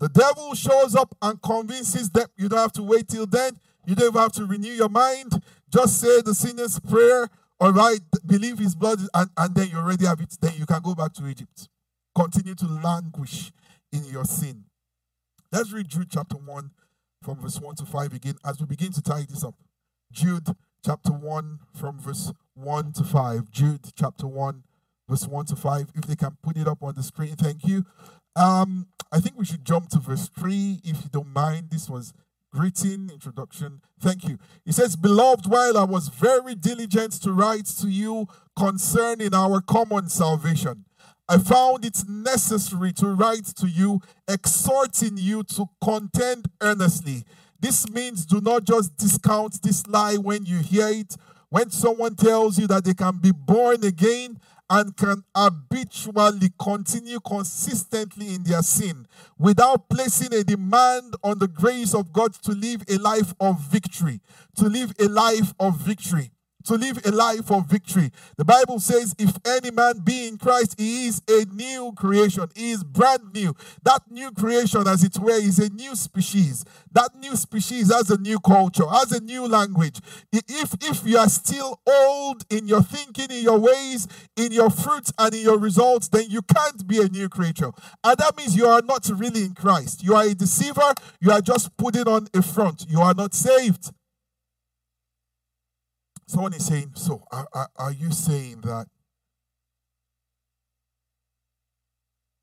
[0.00, 2.28] The devil shows up and convinces them.
[2.36, 3.58] You don't have to wait till then.
[3.84, 5.42] You don't have to renew your mind.
[5.70, 7.28] Just say the sinner's prayer,
[7.60, 10.36] all right, believe his blood, and, and then you already have it.
[10.40, 11.68] Then you can go back to Egypt.
[12.14, 13.52] Continue to languish
[13.92, 14.64] in your sin.
[15.50, 16.70] Let's read Jude chapter 1
[17.22, 19.54] from verse 1 to 5 again as we begin to tie this up.
[20.12, 20.46] Jude
[20.84, 23.50] chapter 1 from verse 1 to 5.
[23.50, 24.62] Jude chapter 1,
[25.08, 25.86] verse 1 to 5.
[25.94, 27.84] If they can put it up on the screen, thank you.
[28.36, 31.70] Um, I think we should jump to verse 3 if you don't mind.
[31.70, 32.12] This was
[32.52, 33.80] greeting, introduction.
[34.00, 34.38] Thank you.
[34.64, 38.26] He says, Beloved, while I was very diligent to write to you
[38.56, 40.84] concerning our common salvation,
[41.28, 47.24] I found it necessary to write to you, exhorting you to contend earnestly.
[47.60, 51.16] This means do not just discount this lie when you hear it.
[51.50, 54.38] When someone tells you that they can be born again
[54.70, 59.06] and can habitually continue consistently in their sin
[59.38, 64.20] without placing a demand on the grace of God to live a life of victory,
[64.56, 66.30] to live a life of victory
[66.68, 68.10] to live a life of victory.
[68.36, 72.46] The Bible says, if any man be in Christ, he is a new creation.
[72.54, 73.54] He is brand new.
[73.82, 76.64] That new creation, as it were, is a new species.
[76.92, 80.00] That new species has a new culture, has a new language.
[80.32, 84.06] If, if you are still old in your thinking, in your ways,
[84.36, 87.70] in your fruits, and in your results, then you can't be a new creature.
[88.04, 90.02] And that means you are not really in Christ.
[90.04, 90.92] You are a deceiver.
[91.20, 92.84] You are just putting on a front.
[92.88, 93.90] You are not saved.
[96.28, 98.86] Someone is saying, so are, are, are you saying that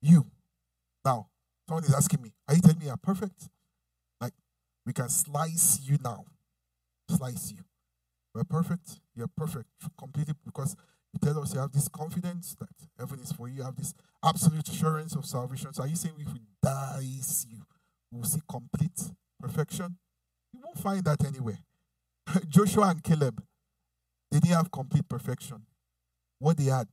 [0.02, 0.26] you,
[1.06, 1.28] now,
[1.68, 3.48] someone is asking me, are you telling me you're perfect?
[4.20, 4.34] Like,
[4.88, 6.26] we can slice you now.
[7.12, 7.64] slice you.
[8.34, 9.02] We're perfect.
[9.16, 9.70] You're perfect
[10.00, 10.76] completely because
[11.14, 13.58] you tell us you have this confidence that heaven is for you.
[13.58, 15.72] You have this absolute assurance of salvation.
[15.74, 17.60] So are you saying if we dice you,
[18.12, 19.98] we'll see complete perfection?
[20.54, 21.60] You won't find that anywhere.
[22.50, 23.44] Joshua and Caleb,
[24.36, 25.62] they didn't have complete perfection.
[26.40, 26.90] What they had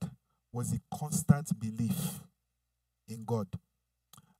[0.53, 2.21] was a constant belief
[3.09, 3.47] in God.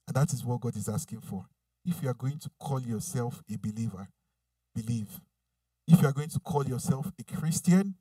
[0.08, 1.46] And that is what God is asking for.
[1.86, 4.08] If you are going to call yourself a believer,
[4.74, 5.20] believe.
[5.86, 7.96] If you are going to call yourself a Christian,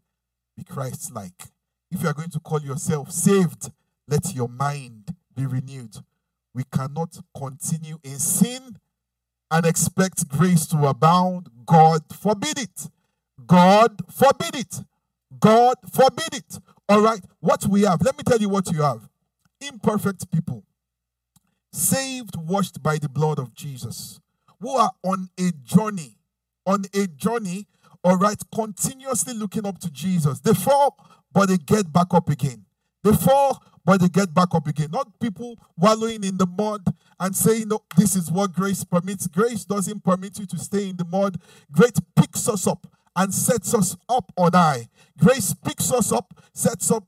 [0.57, 1.49] be Christ like.
[1.91, 3.73] If you are going to call yourself saved,
[4.07, 5.97] let your mind be renewed.
[6.55, 8.77] We cannot continue in sin
[9.51, 11.49] and expect grace to abound.
[11.67, 12.89] God forbid it.
[13.45, 14.85] God forbid it.
[15.41, 16.59] God forbid it.
[16.89, 19.09] All right, what we have, let me tell you what you have
[19.61, 20.64] imperfect people,
[21.72, 24.20] saved, washed by the blood of Jesus,
[24.61, 26.18] who are on a journey,
[26.66, 27.66] on a journey,
[28.05, 30.41] all right, continuously looking up to Jesus.
[30.41, 30.97] They fall,
[31.33, 32.64] but they get back up again.
[33.05, 34.91] They fall, but they get back up again.
[34.93, 36.83] Not people wallowing in the mud
[37.18, 39.26] and saying, No, this is what grace permits.
[39.26, 41.41] Grace doesn't permit you to stay in the mud.
[41.70, 42.87] Grace picks us up
[43.17, 44.89] and sets us up on high.
[45.19, 47.05] Grace picks us up, sets up,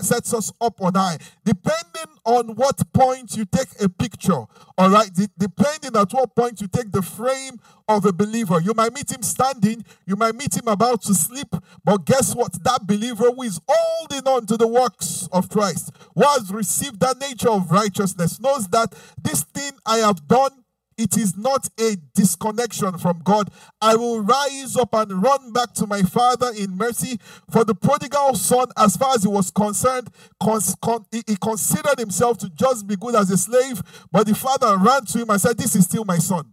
[0.00, 1.18] sets us up on high.
[1.44, 4.44] Depending on what point you take a picture,
[4.76, 5.10] all right.
[5.38, 9.22] depending at what point you take the frame of a believer, you might meet him
[9.22, 11.48] standing, you might meet him about to sleep,
[11.84, 12.52] but guess what?
[12.64, 17.18] That believer who is holding on to the works of Christ, who has received that
[17.18, 20.64] nature of righteousness, knows that this thing I have done
[20.98, 23.50] it is not a disconnection from God.
[23.80, 27.18] I will rise up and run back to my father in mercy.
[27.50, 30.10] For the prodigal son, as far as he was concerned,
[30.42, 33.80] cons- con- he considered himself to just be good as a slave.
[34.10, 36.52] But the father ran to him and said, This is still my son.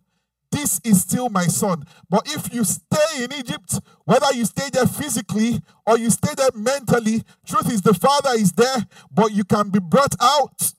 [0.52, 1.84] This is still my son.
[2.10, 6.52] But if you stay in Egypt, whether you stay there physically or you stay there
[6.54, 10.72] mentally, truth is the father is there, but you can be brought out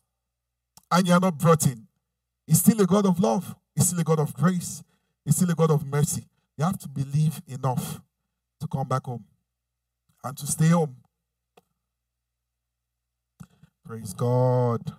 [0.91, 1.86] and you're not brought in.
[2.47, 3.55] He's still a God of love.
[3.75, 4.83] He's still a God of grace.
[5.25, 6.29] He's still a God of mercy.
[6.57, 8.01] You have to believe enough
[8.61, 9.25] to come back home
[10.25, 10.97] and to stay home.
[13.85, 14.95] Praise God.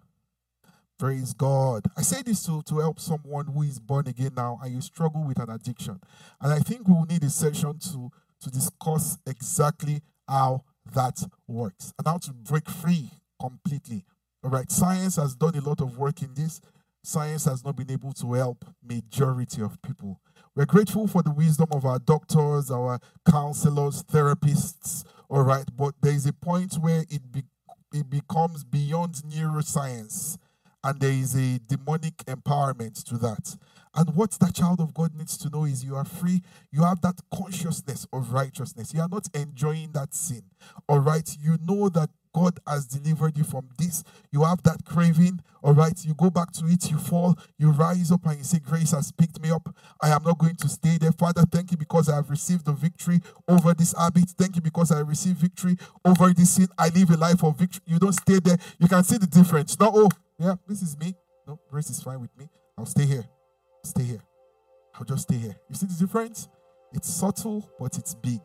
[1.00, 1.84] Praise God.
[1.96, 5.24] I say this to, to help someone who is born again now and you struggle
[5.28, 6.00] with an addiction.
[6.42, 11.94] And I think we will need a session to, to discuss exactly how that works
[11.98, 14.06] and how to break free completely.
[14.44, 14.72] All right.
[14.72, 16.62] Science has done a lot of work in this
[17.08, 20.20] science has not been able to help majority of people.
[20.56, 23.00] We're grateful for the wisdom of our doctors, our
[23.30, 27.44] counselors, therapists, all right, but there is a point where it be,
[27.94, 30.38] it becomes beyond neuroscience
[30.84, 33.56] and there is a demonic empowerment to that.
[33.96, 36.44] And what that child of God needs to know is you are free.
[36.72, 38.94] You have that consciousness of righteousness.
[38.94, 40.44] You are not enjoying that sin.
[40.88, 41.28] All right.
[41.42, 44.04] You know that God has delivered you from this.
[44.32, 45.98] You have that craving, all right?
[46.06, 49.12] You go back to it, you fall, you rise up, and you say, Grace has
[49.12, 49.76] picked me up.
[50.00, 51.12] I am not going to stay there.
[51.12, 54.30] Father, thank you because I have received the victory over this habit.
[54.38, 56.68] Thank you because I received victory over this sin.
[56.78, 57.82] I live a life of victory.
[57.88, 58.60] You don't stay there.
[58.78, 59.80] You can see the difference.
[59.80, 61.16] No, oh, yeah, this is me.
[61.48, 62.50] No, Grace is fine with me.
[62.78, 63.26] I'll stay here.
[63.84, 64.22] Stay here.
[64.94, 65.56] I'll just stay here.
[65.70, 66.50] You see the difference?
[66.94, 68.42] It's subtle, but it's big.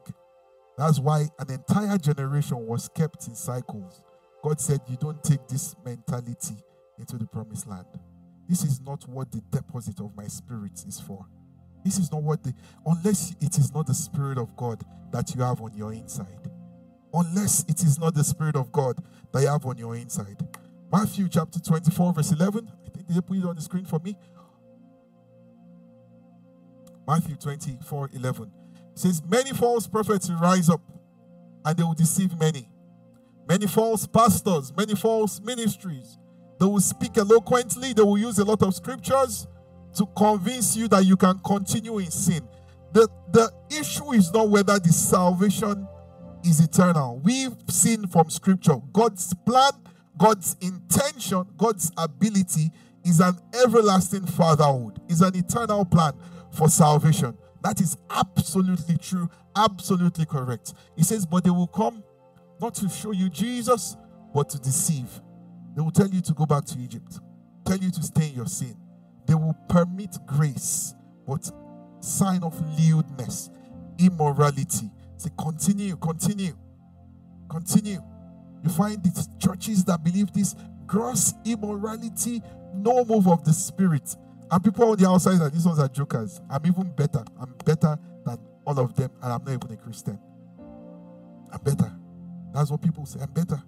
[0.78, 4.02] That's why an entire generation was kept in cycles.
[4.42, 6.56] God said, You don't take this mentality
[6.98, 7.86] into the promised land.
[8.48, 11.26] This is not what the deposit of my spirit is for.
[11.84, 12.54] This is not what the,
[12.86, 16.50] unless it is not the Spirit of God that you have on your inside.
[17.12, 19.02] Unless it is not the Spirit of God
[19.32, 20.36] that you have on your inside.
[20.92, 22.70] Matthew chapter 24, verse 11.
[22.70, 24.16] I think they put it on the screen for me.
[27.06, 28.52] Matthew 24, 11
[28.94, 30.80] says, Many false prophets will rise up
[31.64, 32.68] and they will deceive many.
[33.48, 36.18] Many false pastors, many false ministries.
[36.58, 39.46] They will speak eloquently, they will use a lot of scriptures
[39.96, 42.46] to convince you that you can continue in sin.
[42.92, 45.86] The, the issue is not whether the salvation
[46.44, 47.20] is eternal.
[47.22, 49.72] We've seen from scripture God's plan,
[50.16, 52.70] God's intention, God's ability
[53.04, 56.12] is an everlasting fatherhood, is an eternal plan
[56.52, 57.36] for salvation.
[57.62, 60.74] That is absolutely true, absolutely correct.
[60.96, 62.02] He says, But they will come
[62.60, 63.96] not to show you Jesus,
[64.34, 65.08] but to deceive.
[65.74, 67.20] They will tell you to go back to Egypt,
[67.64, 68.76] tell you to stay in your sin.
[69.26, 70.94] They will permit grace,
[71.26, 71.50] but
[72.00, 73.50] sign of lewdness,
[73.98, 74.90] immorality.
[75.16, 76.56] Say, continue, continue,
[77.48, 78.02] continue.
[78.64, 80.56] You find these churches that believe this
[80.86, 82.42] gross immorality,
[82.74, 84.16] no move of the spirit.
[84.52, 86.38] And people on the outside that these ones are jokers.
[86.50, 87.24] I'm even better.
[87.40, 90.18] I'm better than all of them, and I'm not even a Christian.
[91.50, 91.90] I'm better.
[92.52, 93.20] That's what people say.
[93.20, 93.62] I'm better.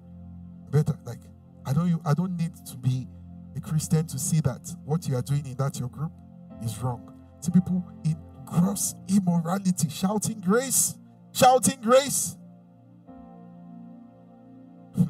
[0.70, 0.94] Better.
[1.06, 1.20] Like
[1.64, 3.08] I don't I don't need to be
[3.56, 6.12] a Christian to see that what you are doing in that your group
[6.62, 7.10] is wrong.
[7.40, 10.96] See people in gross immorality shouting grace,
[11.32, 12.36] shouting grace.
[14.94, 15.04] Hmm.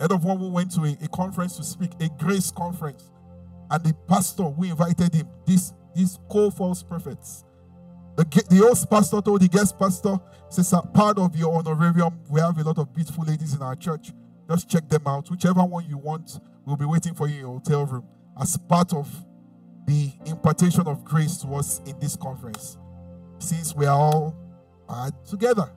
[0.00, 3.12] Head of one who went to a, a conference to speak, a grace conference.
[3.74, 7.44] And the pastor who invited him, this, these co-false prophets,
[8.14, 10.16] the, the host pastor told the guest pastor,
[10.48, 14.12] says, part of your honorarium, we have a lot of beautiful ladies in our church.
[14.48, 15.28] Just check them out.
[15.28, 18.04] Whichever one you want, we'll be waiting for you in your hotel room
[18.40, 19.12] as part of
[19.86, 22.78] the impartation of grace to us in this conference.
[23.40, 24.36] Since we are all
[24.88, 25.68] uh, together.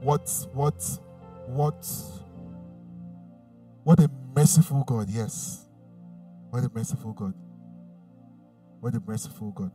[0.00, 0.82] What, what,
[1.46, 1.86] what,
[3.82, 4.08] what a
[4.44, 5.64] merciful God, yes.
[6.50, 7.32] What a merciful God.
[8.78, 9.70] What a merciful God.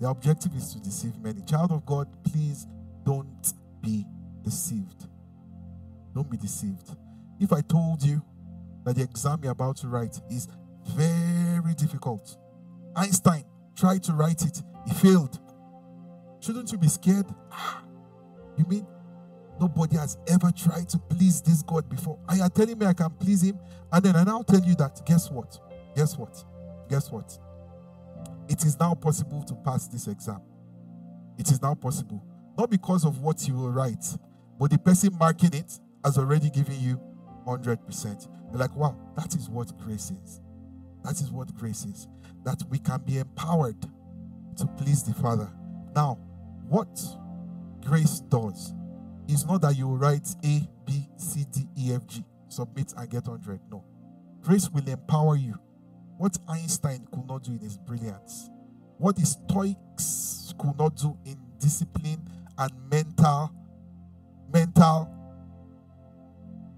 [0.00, 1.42] The objective is to deceive many.
[1.42, 2.66] Child of God, please
[3.04, 3.52] don't
[3.82, 4.06] be
[4.42, 5.08] deceived.
[6.14, 6.96] Don't be deceived.
[7.38, 8.22] If I told you
[8.86, 10.48] that the exam you're about to write is
[10.96, 12.38] very difficult,
[12.96, 13.44] Einstein
[13.76, 15.38] tried to write it, he failed.
[16.40, 17.26] Shouldn't you be scared?
[17.52, 17.82] Ah,
[18.56, 18.86] you mean
[19.60, 22.18] nobody has ever tried to please this God before?
[22.28, 23.58] Are you telling me I can please him?
[23.92, 25.58] And then I now tell you that, guess what?
[25.94, 26.44] Guess what?
[26.88, 27.38] Guess what?
[28.48, 30.40] It is now possible to pass this exam.
[31.38, 32.24] It is now possible.
[32.58, 34.04] Not because of what you will write,
[34.58, 37.00] but the person marking it has already given you
[37.46, 38.28] 100%.
[38.50, 40.40] You're like, wow, that is what grace is.
[41.04, 42.08] That is what grace is.
[42.44, 43.80] That we can be empowered
[44.56, 45.48] to please the Father.
[45.94, 46.18] Now,
[46.68, 47.00] what
[47.84, 48.74] grace does
[49.30, 53.26] is not that you write A, B, C, D, E, F, G, submit and get
[53.26, 53.60] 100.
[53.70, 53.84] No.
[54.42, 55.54] Grace will empower you.
[56.18, 58.50] What Einstein could not do in his brilliance,
[58.98, 62.28] what the Stoics could not do in discipline
[62.58, 63.50] and mental
[64.52, 65.08] mental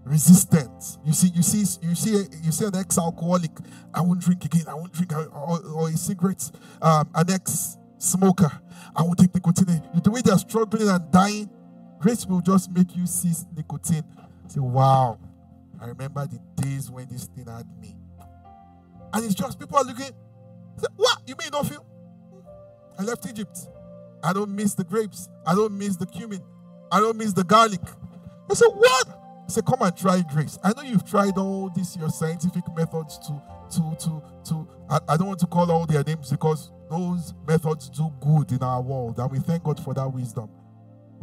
[0.05, 0.99] resistance.
[1.05, 3.51] You see, you see, you see, you see an ex-alcoholic.
[3.95, 4.65] I won't drink again.
[4.69, 6.51] I won't drink, or, or a cigarette.
[6.81, 8.51] Um, an ex-smoker.
[8.95, 9.83] I won't take nicotine.
[10.03, 11.49] The way they are struggling and dying,
[12.03, 14.05] grace will just make you see nicotine.
[14.49, 15.19] Say, wow,
[15.81, 17.97] I remember the days when this thing had me.
[19.15, 20.11] And it's just people are looking.
[20.77, 21.23] Say, what?
[21.27, 21.87] You mean don't feel?
[22.99, 23.57] I left Egypt.
[24.23, 25.29] I don't miss the grapes.
[25.47, 26.41] I don't miss the cumin.
[26.91, 27.81] I don't miss the garlic.
[28.51, 29.09] I said, What?
[29.09, 30.59] I said, Come and try grace.
[30.63, 33.43] I know you've tried all these your scientific methods to
[33.73, 37.89] to to to I, I don't want to call all their names because those methods
[37.89, 40.51] do good in our world, and we thank God for that wisdom.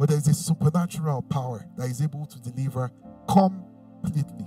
[0.00, 2.90] But there's a supernatural power that is able to deliver
[3.28, 4.46] completely.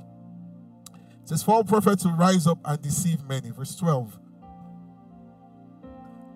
[1.21, 3.51] It says, For prophets will rise up and deceive many.
[3.51, 4.17] Verse 12.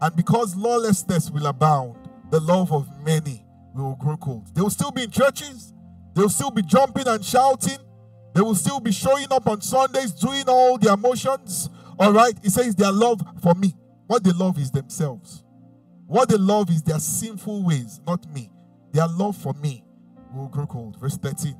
[0.03, 1.95] And because lawlessness will abound,
[2.29, 3.43] the love of many
[3.73, 4.53] will grow cold.
[4.53, 5.73] They will still be in churches.
[6.13, 7.79] They will still be jumping and shouting.
[8.35, 11.71] They will still be showing up on Sundays, doing all their motions.
[11.97, 12.35] All right.
[12.43, 13.73] It says their love for me.
[14.05, 15.43] What they love is themselves.
[16.05, 18.51] What they love is their sinful ways, not me.
[18.91, 19.83] Their love for me
[20.33, 20.99] will grow cold.
[20.99, 21.55] Verse 13.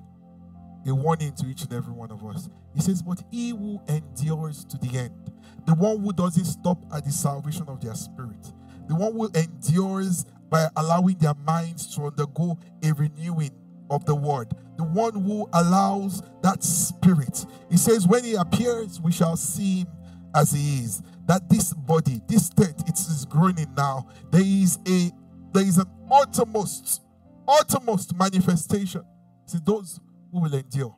[0.87, 2.49] A warning to each and every one of us.
[2.73, 5.31] He says, But he who endures to the end,
[5.65, 8.53] the one who doesn't stop at the salvation of their spirit,
[8.87, 13.51] the one who endures by allowing their minds to undergo a renewing
[13.89, 14.47] of the word.
[14.77, 17.45] The one who allows that spirit.
[17.69, 19.87] He says, when he appears, we shall see him
[20.35, 21.01] as he is.
[21.25, 24.07] That this body, this tent, it is groaning now.
[24.31, 25.11] There is a
[25.53, 27.01] there is an uttermost,
[27.47, 29.03] uttermost manifestation.
[29.45, 29.99] See, those
[30.31, 30.95] who will endure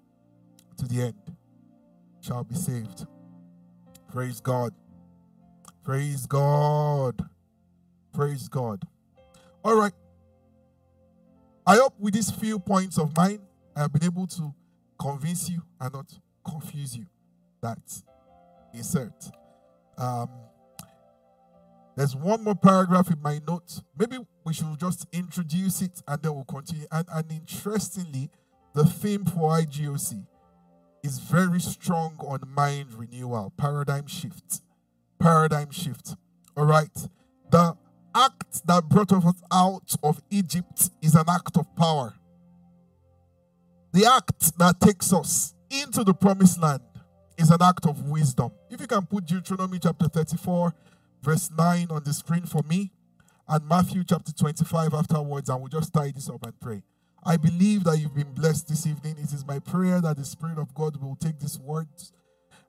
[0.78, 1.36] to the end
[2.22, 3.06] shall be saved.
[4.12, 4.74] Praise God.
[5.84, 7.28] Praise God.
[8.14, 8.84] Praise God.
[9.64, 9.94] All right.
[11.66, 13.42] I hope with these few points of mine,
[13.76, 14.54] I have been able to
[15.00, 16.12] convince you and not
[16.44, 17.06] confuse you.
[17.62, 17.80] That
[18.74, 19.14] insert.
[19.98, 20.30] Um,
[21.96, 23.84] there's one more paragraph in my notes.
[23.98, 24.18] Maybe
[24.50, 26.88] we should just introduce it and then we'll continue.
[26.92, 28.32] And, and interestingly,
[28.74, 30.26] the theme for IGOC
[31.04, 34.62] is very strong on mind renewal, paradigm shift.
[35.20, 36.16] Paradigm shift.
[36.58, 36.90] All right.
[37.52, 37.78] The
[38.16, 42.16] act that brought us out of Egypt is an act of power.
[43.94, 46.82] The act that takes us into the promised land
[47.38, 48.52] is an act of wisdom.
[48.72, 50.74] If you can put Deuteronomy chapter 34,
[51.22, 52.92] verse 9 on the screen for me,
[53.50, 56.84] and Matthew chapter 25 afterwards, and we'll just tie this up and pray.
[57.24, 59.16] I believe that you've been blessed this evening.
[59.18, 62.14] It is my prayer that the Spirit of God will take these words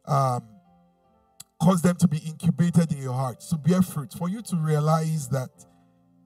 [0.06, 0.42] um,
[1.62, 5.28] cause them to be incubated in your heart, to bear fruit, for you to realize
[5.28, 5.50] that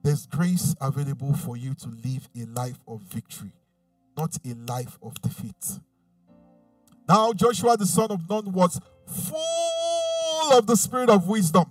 [0.03, 3.51] there's grace available for you to live a life of victory,
[4.17, 5.79] not a life of defeat.
[7.09, 11.65] Now, Joshua the son of Nun was full of the spirit of wisdom.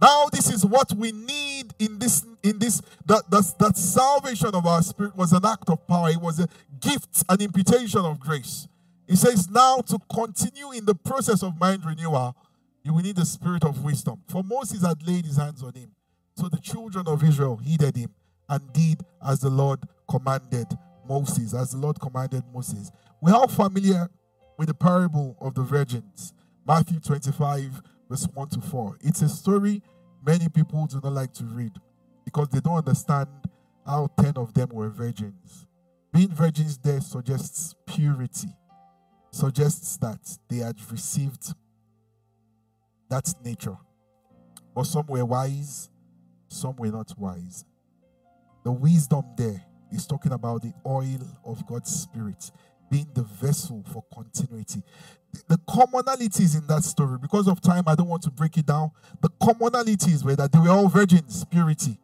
[0.00, 1.39] Now, this is what we need
[1.78, 5.86] in this, in this, that, that, that salvation of our spirit was an act of
[5.86, 6.10] power.
[6.10, 6.48] It was a
[6.80, 8.68] gift, an imputation of grace.
[9.06, 12.36] He says, now to continue in the process of mind renewal,
[12.82, 14.22] you will need the spirit of wisdom.
[14.28, 15.90] For Moses had laid his hands on him.
[16.36, 18.10] So the children of Israel heeded him
[18.48, 20.66] and did as the Lord commanded
[21.06, 22.90] Moses, as the Lord commanded Moses.
[23.20, 24.08] We are all familiar
[24.56, 26.32] with the parable of the virgins,
[26.66, 28.98] Matthew 25, verse 1 to 4.
[29.00, 29.82] It's a story
[30.24, 31.72] many people do not like to read
[32.24, 33.28] because they don't understand
[33.86, 35.66] how 10 of them were virgins.
[36.12, 38.48] Being virgins there suggests purity,
[39.30, 41.54] suggests that they had received
[43.08, 43.76] that nature.
[44.74, 45.90] But some were wise,
[46.48, 47.64] some were not wise.
[48.64, 52.50] The wisdom there is talking about the oil of God's Spirit
[52.90, 54.82] being the vessel for continuity.
[55.48, 58.90] The commonalities in that story, because of time, I don't want to break it down.
[59.20, 61.98] The commonalities were that they were all virgins, purity.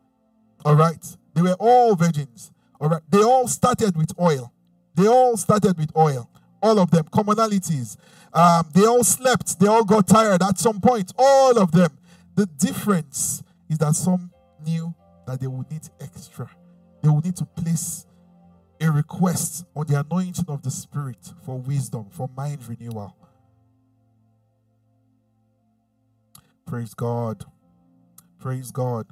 [0.65, 1.05] All right?
[1.35, 2.53] They were all virgins.
[2.81, 3.03] All right?
[3.11, 4.53] They all started with oil.
[4.95, 6.31] They all started with oil.
[6.63, 7.05] All of them.
[7.05, 7.97] Commonalities.
[8.33, 9.59] Um, they all slept.
[9.59, 11.13] They all got tired at some point.
[11.19, 11.91] All of them.
[12.35, 14.31] The difference is that some
[14.65, 14.95] knew
[15.27, 16.51] that they would need extra.
[17.03, 18.07] They would need to place
[18.81, 23.17] a request on the anointing of the Spirit for wisdom, for mind renewal.
[26.67, 27.45] Praise God.
[28.41, 29.07] Praise God.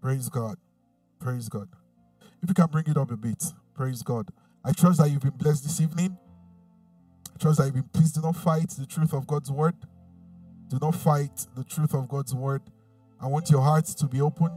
[0.00, 0.56] Praise God.
[1.20, 1.68] Praise God.
[2.42, 3.42] If you can bring it up a bit,
[3.74, 4.28] praise God.
[4.64, 6.16] I trust that you've been blessed this evening.
[7.34, 8.14] I trust that you've been pleased.
[8.14, 9.74] Do not fight the truth of God's word.
[10.68, 12.62] Do not fight the truth of God's word.
[13.20, 14.50] I want your hearts to be open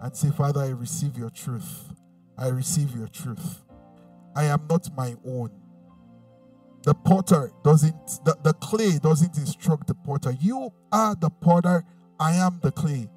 [0.00, 1.93] and say, Father, I receive your truth.
[2.36, 3.62] I receive your truth.
[4.34, 5.50] I am not my own.
[6.82, 10.34] The potter doesn't, the, the clay doesn't instruct the potter.
[10.40, 11.84] You are the potter.
[12.20, 13.08] I am the clay.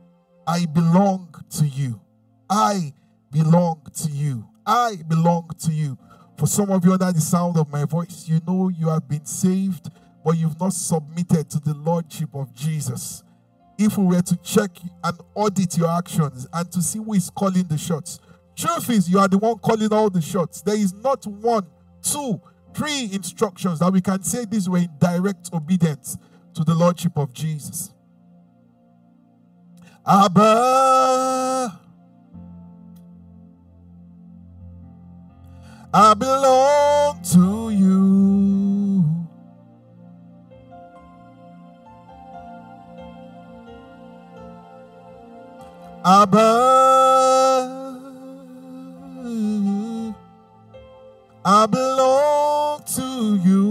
[0.45, 1.99] I belong to you.
[2.49, 2.93] I
[3.32, 4.47] belong to you.
[4.65, 5.97] I belong to you.
[6.38, 9.26] For some of you under the sound of my voice, you know you have been
[9.26, 9.89] saved,
[10.24, 13.24] but you've not submitted to the Lordship of Jesus.
[13.78, 14.72] If we were to check
[15.03, 18.20] and audit your actions and to see who is calling the shots,
[18.57, 20.61] truth is you are the one calling all the shots.
[20.61, 21.67] There is not one,
[22.01, 22.41] two,
[22.73, 26.17] three instructions that we can say this way in direct obedience
[26.55, 27.91] to the Lordship of Jesus.
[30.05, 31.79] Abba.
[35.93, 39.27] I belong to you.
[46.05, 47.06] Abba,
[51.49, 53.63] I belong to you.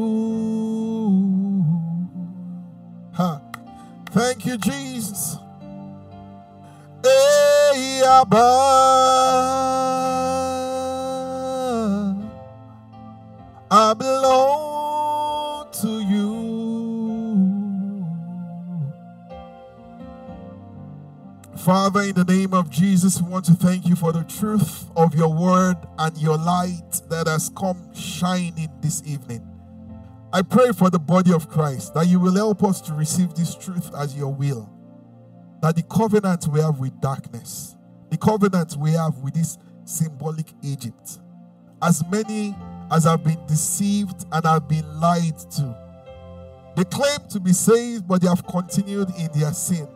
[3.13, 3.43] Ha.
[4.13, 5.37] Thank you, Jesus.
[7.05, 8.39] Hey, Abba.
[13.71, 14.66] I belong
[21.67, 25.17] Father, in the name of Jesus, we want to thank you for the truth of
[25.17, 29.45] your word and your light that has come shining this evening.
[30.33, 33.57] I pray for the body of Christ that you will help us to receive this
[33.57, 34.73] truth as your will.
[35.61, 37.77] That the covenant we have with darkness,
[38.13, 41.19] the covenant we have with this symbolic Egypt,
[41.83, 42.55] as many
[42.93, 45.77] as have been deceived and have been lied to.
[46.77, 49.89] They claim to be saved, but they have continued in their sin.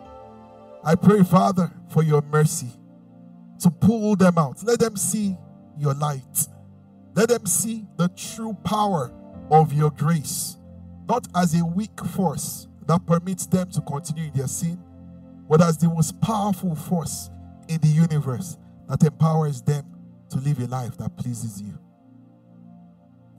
[0.84, 2.70] I pray, Father, for your mercy
[3.60, 4.62] to pull them out.
[4.62, 5.36] Let them see
[5.78, 6.48] your light.
[7.14, 9.12] Let them see the true power
[9.50, 10.56] of your grace,
[11.08, 14.82] not as a weak force that permits them to continue in their sin,
[15.48, 17.30] but as the most powerful force
[17.68, 18.56] in the universe
[18.88, 19.84] that empowers them
[20.30, 21.78] to live a life that pleases you.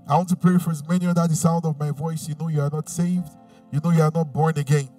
[0.08, 2.28] I want to pray for as many under the sound of my voice.
[2.28, 3.30] You know you are not saved.
[3.72, 4.90] You know you are not born again.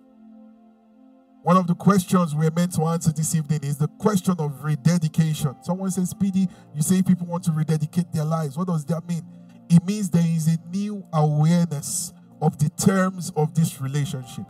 [1.43, 5.57] One of the questions we're meant to answer this evening is the question of rededication.
[5.63, 8.57] Someone says, PD, you say people want to rededicate their lives.
[8.57, 9.25] What does that mean?
[9.69, 14.45] It means there is a new awareness of the terms of this relationship.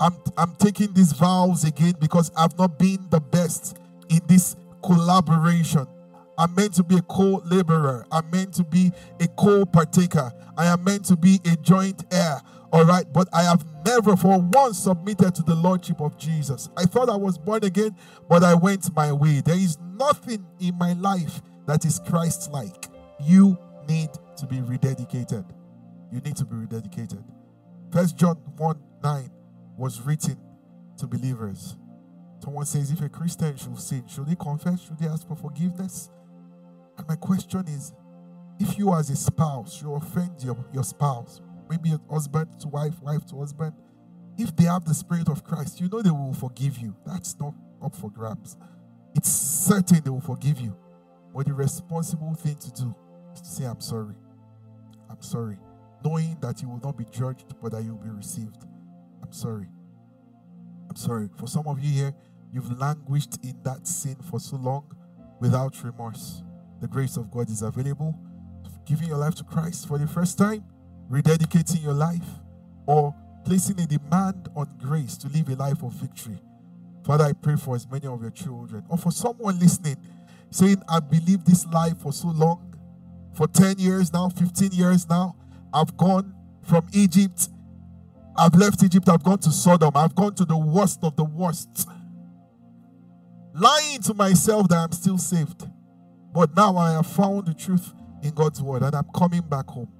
[0.00, 5.86] I'm, I'm taking these vows again because I've not been the best in this collaboration.
[6.36, 8.04] I'm meant to be a co laborer.
[8.10, 8.90] I'm meant to be
[9.20, 10.32] a co partaker.
[10.56, 12.40] I am meant to be a joint heir.
[12.72, 13.04] All right.
[13.12, 16.68] But I have never for once submitted to the Lordship of Jesus.
[16.76, 17.96] I thought I was born again,
[18.28, 19.40] but I went my way.
[19.40, 22.88] There is nothing in my life that is Christ like.
[23.20, 23.58] You
[23.88, 25.44] need to be rededicated.
[26.12, 27.22] You need to be rededicated.
[27.92, 29.30] First John 1 9
[29.76, 30.36] was written
[30.98, 31.76] to believers.
[32.42, 34.80] Someone says, if a Christian should sin, should he confess?
[34.82, 36.10] Should he ask for forgiveness?
[36.96, 37.92] And my question is,
[38.58, 41.40] if you as a spouse, you offend your, your spouse,
[41.70, 43.72] maybe husband to wife, wife to husband,
[44.36, 46.96] if they have the spirit of Christ, you know they will forgive you.
[47.06, 48.56] That's not up for grabs.
[49.14, 50.76] It's certain they will forgive you.
[51.34, 52.94] But the responsible thing to do
[53.34, 54.14] is to say, I'm sorry.
[55.08, 55.58] I'm sorry.
[56.04, 58.64] Knowing that you will not be judged, but that you will be received.
[59.22, 59.68] I'm sorry.
[60.88, 61.28] I'm sorry.
[61.38, 62.14] For some of you here,
[62.52, 64.84] you've languished in that sin for so long
[65.40, 66.42] without remorse.
[66.80, 68.18] The grace of God is available.
[68.86, 70.64] Giving your life to Christ for the first time,
[71.10, 72.28] rededicating your life,
[72.86, 76.38] or placing a demand on grace to live a life of victory.
[77.04, 79.96] Father, I pray for as many of your children, or for someone listening,
[80.50, 82.76] saying, I believe this life for so long,
[83.34, 85.36] for 10 years now, 15 years now.
[85.72, 87.48] I've gone from Egypt,
[88.36, 91.88] I've left Egypt, I've gone to Sodom, I've gone to the worst of the worst.
[93.54, 95.68] Lying to myself that I'm still saved.
[96.32, 97.92] But now I have found the truth
[98.22, 99.92] in God's word and I'm coming back home.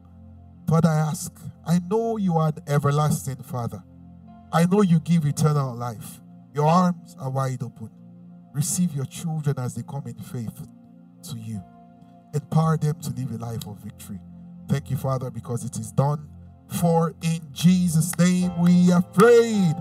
[0.71, 3.83] Father, I ask, I know you are the everlasting Father.
[4.53, 6.21] I know you give eternal life.
[6.55, 7.91] Your arms are wide open.
[8.55, 10.69] Receive your children as they come in faith
[11.25, 11.61] to you.
[12.33, 14.21] Empower them to live a life of victory.
[14.69, 16.29] Thank you, Father, because it is done.
[16.69, 19.75] For in Jesus' name we have prayed.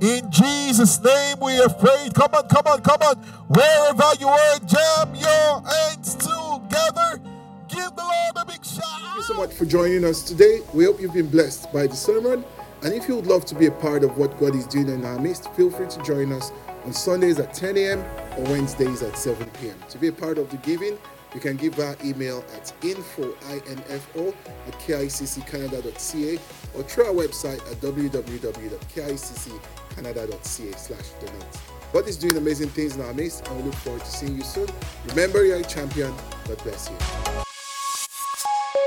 [0.00, 2.14] In Jesus' name we have prayed.
[2.14, 3.16] Come on, come on, come on.
[3.48, 7.35] Wherever you are, jam your hands together.
[7.68, 8.84] Give the Lord a big shout.
[9.00, 10.60] Thank you so much for joining us today.
[10.72, 12.44] We hope you've been blessed by the sermon.
[12.82, 15.04] And if you would love to be a part of what God is doing in
[15.04, 16.52] our midst, feel free to join us
[16.84, 18.04] on Sundays at 10 a.m.
[18.36, 19.76] or Wednesdays at 7 p.m.
[19.88, 20.96] To be a part of the giving,
[21.34, 26.38] you can give our email at info, I-N-F-O, at kicccanada.ca
[26.74, 31.44] or through our website at www.kicccanada.ca slash donate.
[31.92, 34.44] God is doing amazing things in our midst and we look forward to seeing you
[34.44, 34.68] soon.
[35.08, 36.14] Remember, you're a champion.
[36.46, 36.96] God bless you.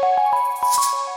[0.01, 1.08] Thank you.